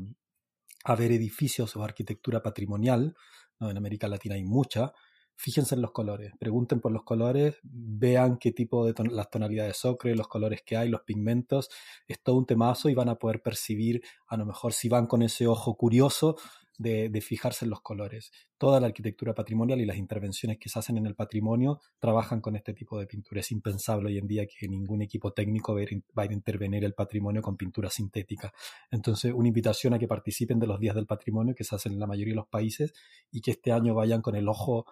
ver 0.93 1.11
edificios 1.11 1.75
o 1.75 1.83
arquitectura 1.83 2.43
patrimonial, 2.43 3.15
en 3.59 3.77
América 3.77 4.07
Latina 4.07 4.35
hay 4.35 4.43
mucha, 4.43 4.93
fíjense 5.35 5.75
en 5.75 5.81
los 5.81 5.91
colores, 5.91 6.33
pregunten 6.39 6.79
por 6.79 6.91
los 6.91 7.03
colores, 7.03 7.57
vean 7.63 8.37
qué 8.37 8.51
tipo 8.51 8.85
de 8.85 8.93
las 9.09 9.29
tonalidades 9.29 9.83
ocre, 9.85 10.15
los 10.15 10.27
colores 10.27 10.61
que 10.65 10.77
hay, 10.77 10.89
los 10.89 11.01
pigmentos, 11.01 11.69
es 12.07 12.21
todo 12.21 12.37
un 12.37 12.45
temazo 12.45 12.89
y 12.89 12.93
van 12.93 13.09
a 13.09 13.15
poder 13.15 13.41
percibir, 13.41 14.01
a 14.27 14.37
lo 14.37 14.45
mejor 14.45 14.73
si 14.73 14.87
van 14.89 15.07
con 15.07 15.21
ese 15.21 15.47
ojo 15.47 15.75
curioso, 15.75 16.37
de, 16.77 17.21
fijarse 17.21 17.65
en 17.65 17.71
los 17.71 17.81
colores. 17.81 18.31
Toda 18.57 18.79
la 18.79 18.87
arquitectura 18.87 19.33
patrimonial 19.33 19.79
y 19.81 19.85
las 19.85 19.97
intervenciones 19.97 20.57
que 20.59 20.69
se 20.69 20.79
hacen 20.79 20.97
en 20.97 21.05
el 21.05 21.15
patrimonio 21.15 21.79
trabajan 21.99 22.41
con 22.41 22.55
este 22.55 22.73
tipo 22.73 22.99
de 22.99 23.07
pintura. 23.07 23.41
Es 23.41 23.51
impensable 23.51 24.09
hoy 24.09 24.17
en 24.17 24.27
día 24.27 24.45
que 24.45 24.67
ningún 24.67 25.01
equipo 25.01 25.31
técnico 25.31 25.75
vaya 26.13 26.31
a 26.31 26.33
intervenir 26.33 26.83
el 26.83 26.93
patrimonio 26.93 27.41
con 27.41 27.57
pintura 27.57 27.89
sintética. 27.89 28.53
Entonces, 28.91 29.33
una 29.33 29.47
invitación 29.47 29.93
a 29.93 29.99
que 29.99 30.07
participen 30.07 30.59
de 30.59 30.67
los 30.67 30.79
días 30.79 30.95
del 30.95 31.07
patrimonio 31.07 31.55
que 31.55 31.63
se 31.63 31.75
hacen 31.75 31.93
en 31.93 31.99
la 31.99 32.07
mayoría 32.07 32.33
de 32.33 32.37
los 32.37 32.47
países 32.47 32.93
y 33.31 33.41
que 33.41 33.51
este 33.51 33.71
año 33.71 33.93
vayan 33.93 34.21
con 34.21 34.35
el 34.35 34.47
ojo, 34.47 34.85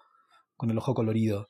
con 0.55 0.71
el 0.71 0.77
ojo 0.77 0.93
colorido, 0.93 1.47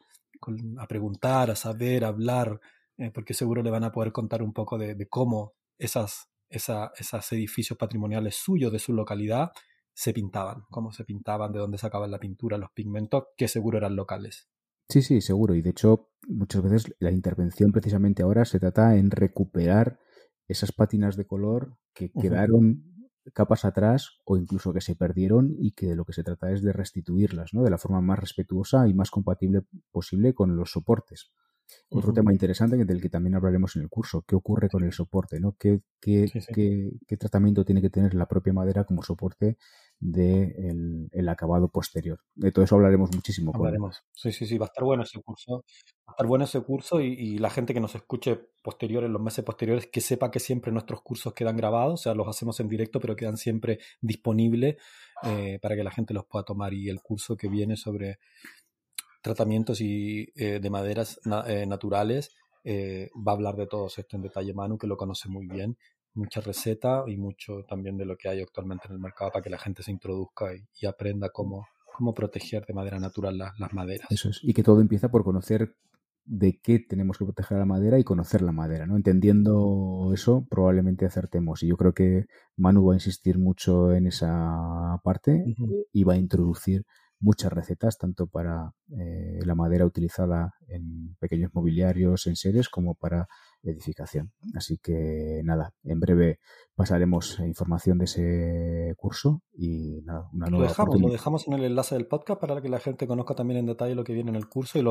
a 0.77 0.87
preguntar, 0.87 1.51
a 1.51 1.55
saber, 1.55 2.03
a 2.03 2.09
hablar, 2.09 2.59
eh, 2.97 3.11
porque 3.11 3.33
seguro 3.33 3.63
le 3.63 3.71
van 3.71 3.83
a 3.83 3.91
poder 3.91 4.11
contar 4.11 4.41
un 4.41 4.53
poco 4.53 4.77
de, 4.77 5.07
cómo 5.07 5.53
esas, 5.77 6.29
esos 6.49 7.31
edificios 7.31 7.77
patrimoniales 7.77 8.35
suyos 8.35 8.71
de 8.71 8.79
su 8.79 8.93
localidad 8.93 9.51
se 9.93 10.13
pintaban, 10.13 10.63
cómo 10.69 10.91
se 10.91 11.03
pintaban, 11.03 11.51
de 11.51 11.59
dónde 11.59 11.77
sacaban 11.77 12.11
la 12.11 12.19
pintura, 12.19 12.57
los 12.57 12.71
pigmentos, 12.71 13.25
que 13.37 13.47
seguro 13.47 13.77
eran 13.77 13.95
locales. 13.95 14.49
Sí, 14.89 15.01
sí, 15.01 15.21
seguro. 15.21 15.55
Y 15.55 15.61
de 15.61 15.69
hecho, 15.69 16.09
muchas 16.27 16.61
veces 16.61 16.95
la 16.99 17.11
intervención 17.11 17.71
precisamente 17.71 18.23
ahora 18.23 18.45
se 18.45 18.59
trata 18.59 18.95
en 18.95 19.11
recuperar 19.11 19.99
esas 20.47 20.71
pátinas 20.71 21.15
de 21.15 21.25
color 21.25 21.77
que 21.93 22.11
quedaron 22.11 22.93
capas 23.33 23.63
atrás 23.63 24.19
o 24.25 24.35
incluso 24.35 24.73
que 24.73 24.81
se 24.81 24.95
perdieron 24.95 25.55
y 25.57 25.71
que 25.71 25.87
de 25.87 25.95
lo 25.95 26.03
que 26.03 26.13
se 26.13 26.23
trata 26.23 26.51
es 26.51 26.61
de 26.61 26.73
restituirlas, 26.73 27.53
¿no? 27.53 27.63
De 27.63 27.69
la 27.69 27.77
forma 27.77 28.01
más 28.01 28.19
respetuosa 28.19 28.87
y 28.87 28.93
más 28.93 29.11
compatible 29.11 29.61
posible 29.91 30.33
con 30.33 30.57
los 30.57 30.71
soportes. 30.71 31.31
Otro 31.89 32.11
tema 32.11 32.33
interesante 32.33 32.83
del 32.83 33.01
que 33.01 33.09
también 33.09 33.35
hablaremos 33.35 33.75
en 33.75 33.83
el 33.83 33.89
curso, 33.89 34.23
qué 34.27 34.35
ocurre 34.35 34.69
con 34.69 34.83
el 34.83 34.91
soporte, 34.91 35.39
¿no? 35.39 35.55
¿Qué, 35.57 35.81
qué, 36.01 36.25
qué, 37.07 37.17
tratamiento 37.17 37.63
tiene 37.63 37.81
que 37.81 37.89
tener 37.89 38.13
la 38.13 38.27
propia 38.27 38.53
madera 38.53 38.83
como 38.83 39.01
soporte 39.01 39.57
del 40.11 41.09
el 41.11 41.29
acabado 41.29 41.69
posterior? 41.69 42.19
De 42.35 42.51
todo 42.51 42.65
eso 42.65 42.75
hablaremos 42.75 43.09
muchísimo. 43.13 43.51
Hablaremos. 43.53 44.03
Sí, 44.13 44.31
sí, 44.31 44.45
sí, 44.45 44.57
va 44.57 44.65
a 44.65 44.67
estar 44.67 44.83
bueno 44.83 45.03
ese 45.03 45.21
curso. 45.21 45.63
Va 46.07 46.07
a 46.07 46.11
estar 46.11 46.27
bueno 46.27 46.45
ese 46.45 46.61
curso 46.61 47.01
y, 47.01 47.37
la 47.37 47.49
gente 47.49 47.73
que 47.73 47.79
nos 47.79 47.95
escuche 47.95 48.39
posterior, 48.61 49.03
en 49.03 49.13
los 49.13 49.21
meses 49.21 49.43
posteriores, 49.43 49.87
que 49.87 50.01
sepa 50.01 50.31
que 50.31 50.39
siempre 50.39 50.71
nuestros 50.71 51.01
cursos 51.01 51.33
quedan 51.33 51.57
grabados, 51.57 51.93
o 51.93 52.03
sea, 52.03 52.13
los 52.13 52.27
hacemos 52.27 52.59
en 52.59 52.67
directo, 52.67 52.99
pero 52.99 53.15
quedan 53.15 53.37
siempre 53.37 53.79
disponibles 54.01 54.77
eh, 55.23 55.59
para 55.61 55.75
que 55.75 55.83
la 55.83 55.91
gente 55.91 56.13
los 56.13 56.25
pueda 56.25 56.43
tomar. 56.43 56.73
Y 56.73 56.89
el 56.89 57.01
curso 57.01 57.35
que 57.35 57.47
viene 57.47 57.77
sobre 57.77 58.19
tratamientos 59.23 59.81
y, 59.81 60.27
eh, 60.35 60.59
de 60.59 60.69
maderas 60.69 61.19
eh, 61.47 61.65
naturales. 61.65 62.35
Eh, 62.65 63.09
va 63.15 63.31
a 63.31 63.35
hablar 63.35 63.55
de 63.55 63.67
todo 63.67 63.87
esto 63.87 64.15
en 64.15 64.21
detalle 64.21 64.53
Manu, 64.53 64.77
que 64.77 64.87
lo 64.87 64.97
conoce 64.97 65.29
muy 65.29 65.47
bien. 65.47 65.77
Mucha 66.15 66.41
receta 66.41 67.03
y 67.07 67.17
mucho 67.17 67.63
también 67.67 67.97
de 67.97 68.05
lo 68.05 68.15
que 68.17 68.29
hay 68.29 68.41
actualmente 68.41 68.87
en 68.87 68.93
el 68.93 68.99
mercado 68.99 69.31
para 69.31 69.43
que 69.43 69.49
la 69.49 69.57
gente 69.57 69.83
se 69.83 69.91
introduzca 69.91 70.51
y, 70.53 70.85
aprenda 70.85 71.29
cómo, 71.29 71.67
cómo 71.97 72.13
proteger 72.13 72.65
de 72.65 72.73
manera 72.73 72.99
natural 72.99 73.37
las 73.37 73.73
maderas. 73.73 74.07
Eso 74.11 74.29
es. 74.29 74.39
Y 74.43 74.53
que 74.53 74.63
todo 74.63 74.81
empieza 74.81 75.09
por 75.09 75.23
conocer 75.23 75.75
de 76.25 76.59
qué 76.61 76.79
tenemos 76.79 77.17
que 77.17 77.25
proteger 77.25 77.57
la 77.57 77.65
madera 77.65 77.99
y 77.99 78.03
conocer 78.03 78.41
la 78.41 78.51
madera, 78.51 78.85
¿no? 78.85 78.95
Entendiendo 78.95 80.11
eso, 80.13 80.45
probablemente 80.49 81.05
acertemos. 81.05 81.63
Y 81.63 81.67
yo 81.67 81.77
creo 81.77 81.93
que 81.93 82.25
Manu 82.55 82.85
va 82.85 82.93
a 82.93 82.95
insistir 82.95 83.37
mucho 83.37 83.91
en 83.93 84.07
esa 84.07 84.99
parte 85.03 85.43
y 85.91 86.03
va 86.03 86.13
a 86.13 86.17
introducir 86.17 86.85
muchas 87.19 87.51
recetas, 87.51 87.97
tanto 87.97 88.27
para 88.27 88.73
eh, 88.97 89.39
la 89.45 89.55
madera 89.55 89.85
utilizada 89.85 90.53
en 90.67 91.15
pequeños 91.19 91.51
mobiliarios, 91.53 92.27
en 92.27 92.35
seres, 92.35 92.69
como 92.69 92.95
para 92.95 93.27
edificación. 93.63 94.31
Así 94.55 94.77
que 94.77 95.41
nada, 95.43 95.73
en 95.83 95.99
breve 95.99 96.39
pasaremos 96.75 97.39
información 97.39 97.97
de 97.97 98.05
ese 98.05 98.93
curso 98.97 99.41
y 99.53 100.01
nada, 100.03 100.29
una 100.33 100.47
nueva 100.47 100.65
lo 100.65 100.69
dejamos, 100.69 101.01
lo 101.01 101.09
dejamos 101.09 101.47
en 101.47 101.53
el 101.53 101.63
enlace 101.63 101.95
del 101.95 102.07
podcast 102.07 102.39
para 102.39 102.61
que 102.61 102.69
la 102.69 102.79
gente 102.79 103.07
conozca 103.07 103.35
también 103.35 103.59
en 103.59 103.65
detalle 103.67 103.95
lo 103.95 104.03
que 104.03 104.13
viene 104.13 104.31
en 104.31 104.35
el 104.35 104.47
curso 104.47 104.79
y 104.79 104.83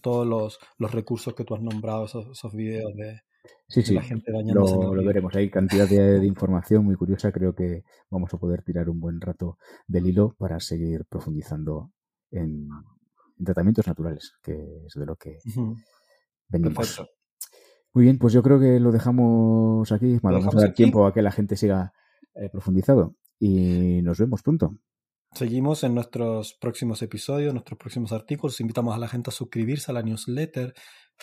todos 0.00 0.26
los, 0.26 0.58
los, 0.78 0.92
recursos 0.92 1.34
que 1.34 1.44
tú 1.44 1.54
has 1.54 1.62
nombrado, 1.62 2.04
esos, 2.04 2.26
esos 2.28 2.52
videos 2.54 2.94
de, 2.94 3.20
Sí, 3.68 3.82
sí, 3.82 3.94
la 3.94 4.02
gente 4.02 4.32
lo, 4.32 4.94
lo 4.94 5.04
veremos. 5.04 5.34
Hay 5.36 5.48
cantidad 5.48 5.88
de, 5.88 6.26
información 6.26 6.84
muy 6.84 6.96
curiosa. 6.96 7.32
Creo 7.32 7.54
que 7.54 7.84
vamos 8.10 8.34
a 8.34 8.38
poder 8.38 8.62
tirar 8.62 8.88
un 8.90 9.00
buen 9.00 9.20
rato 9.20 9.58
del 9.86 10.08
hilo 10.08 10.34
para 10.38 10.58
seguir 10.60 11.04
profundizando 11.08 11.92
en, 12.30 12.68
tratamientos 13.44 13.86
naturales, 13.86 14.34
que 14.42 14.84
es 14.86 14.94
de 14.94 15.06
lo 15.06 15.16
que 15.16 15.38
venimos. 16.48 17.00
Muy 17.92 18.04
bien, 18.04 18.18
pues 18.18 18.32
yo 18.32 18.42
creo 18.42 18.60
que 18.60 18.78
lo 18.78 18.92
dejamos 18.92 19.90
aquí. 19.92 20.18
vamos 20.22 20.54
a 20.54 20.60
dar 20.60 20.74
tiempo 20.74 21.06
a 21.06 21.12
que 21.12 21.22
la 21.22 21.32
gente 21.32 21.56
siga 21.56 21.92
eh, 22.34 22.48
profundizado 22.50 23.16
y 23.38 24.00
nos 24.02 24.18
vemos 24.18 24.42
pronto. 24.42 24.76
Seguimos 25.32 25.84
en 25.84 25.94
nuestros 25.94 26.54
próximos 26.54 27.02
episodios, 27.02 27.52
nuestros 27.52 27.78
próximos 27.78 28.12
artículos. 28.12 28.60
Invitamos 28.60 28.94
a 28.94 28.98
la 28.98 29.08
gente 29.08 29.30
a 29.30 29.32
suscribirse 29.32 29.90
a 29.90 29.94
la 29.94 30.02
newsletter 30.02 30.74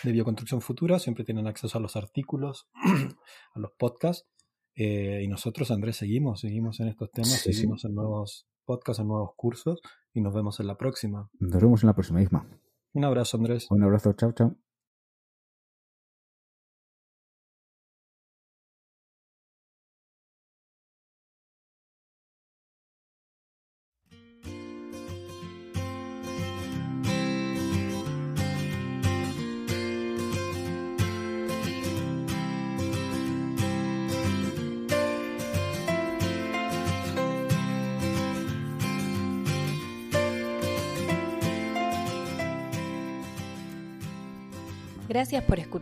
de 0.03 0.11
Bioconstrucción 0.11 0.61
Futura. 0.61 0.99
Siempre 0.99 1.25
tienen 1.25 1.47
acceso 1.47 1.77
a 1.77 1.81
los 1.81 1.95
artículos, 1.95 2.67
a 3.53 3.59
los 3.59 3.71
podcasts. 3.77 4.27
Eh, 4.75 5.21
y 5.23 5.27
nosotros, 5.27 5.71
Andrés, 5.71 5.97
seguimos, 5.97 6.41
seguimos 6.41 6.79
en 6.79 6.87
estos 6.89 7.11
temas, 7.11 7.39
seguimos 7.41 7.83
en 7.83 7.95
nuevos 7.95 8.47
podcasts, 8.63 9.01
en 9.01 9.07
nuevos 9.07 9.31
cursos 9.35 9.81
y 10.13 10.21
nos 10.21 10.33
vemos 10.33 10.59
en 10.59 10.67
la 10.67 10.77
próxima. 10.77 11.29
Nos 11.39 11.61
vemos 11.61 11.83
en 11.83 11.87
la 11.87 11.93
próxima, 11.93 12.21
Isma. 12.21 12.47
Un 12.93 13.03
abrazo, 13.03 13.37
Andrés. 13.37 13.67
Un 13.69 13.83
abrazo, 13.83 14.13
chao, 14.13 14.31
chao. 14.33 14.66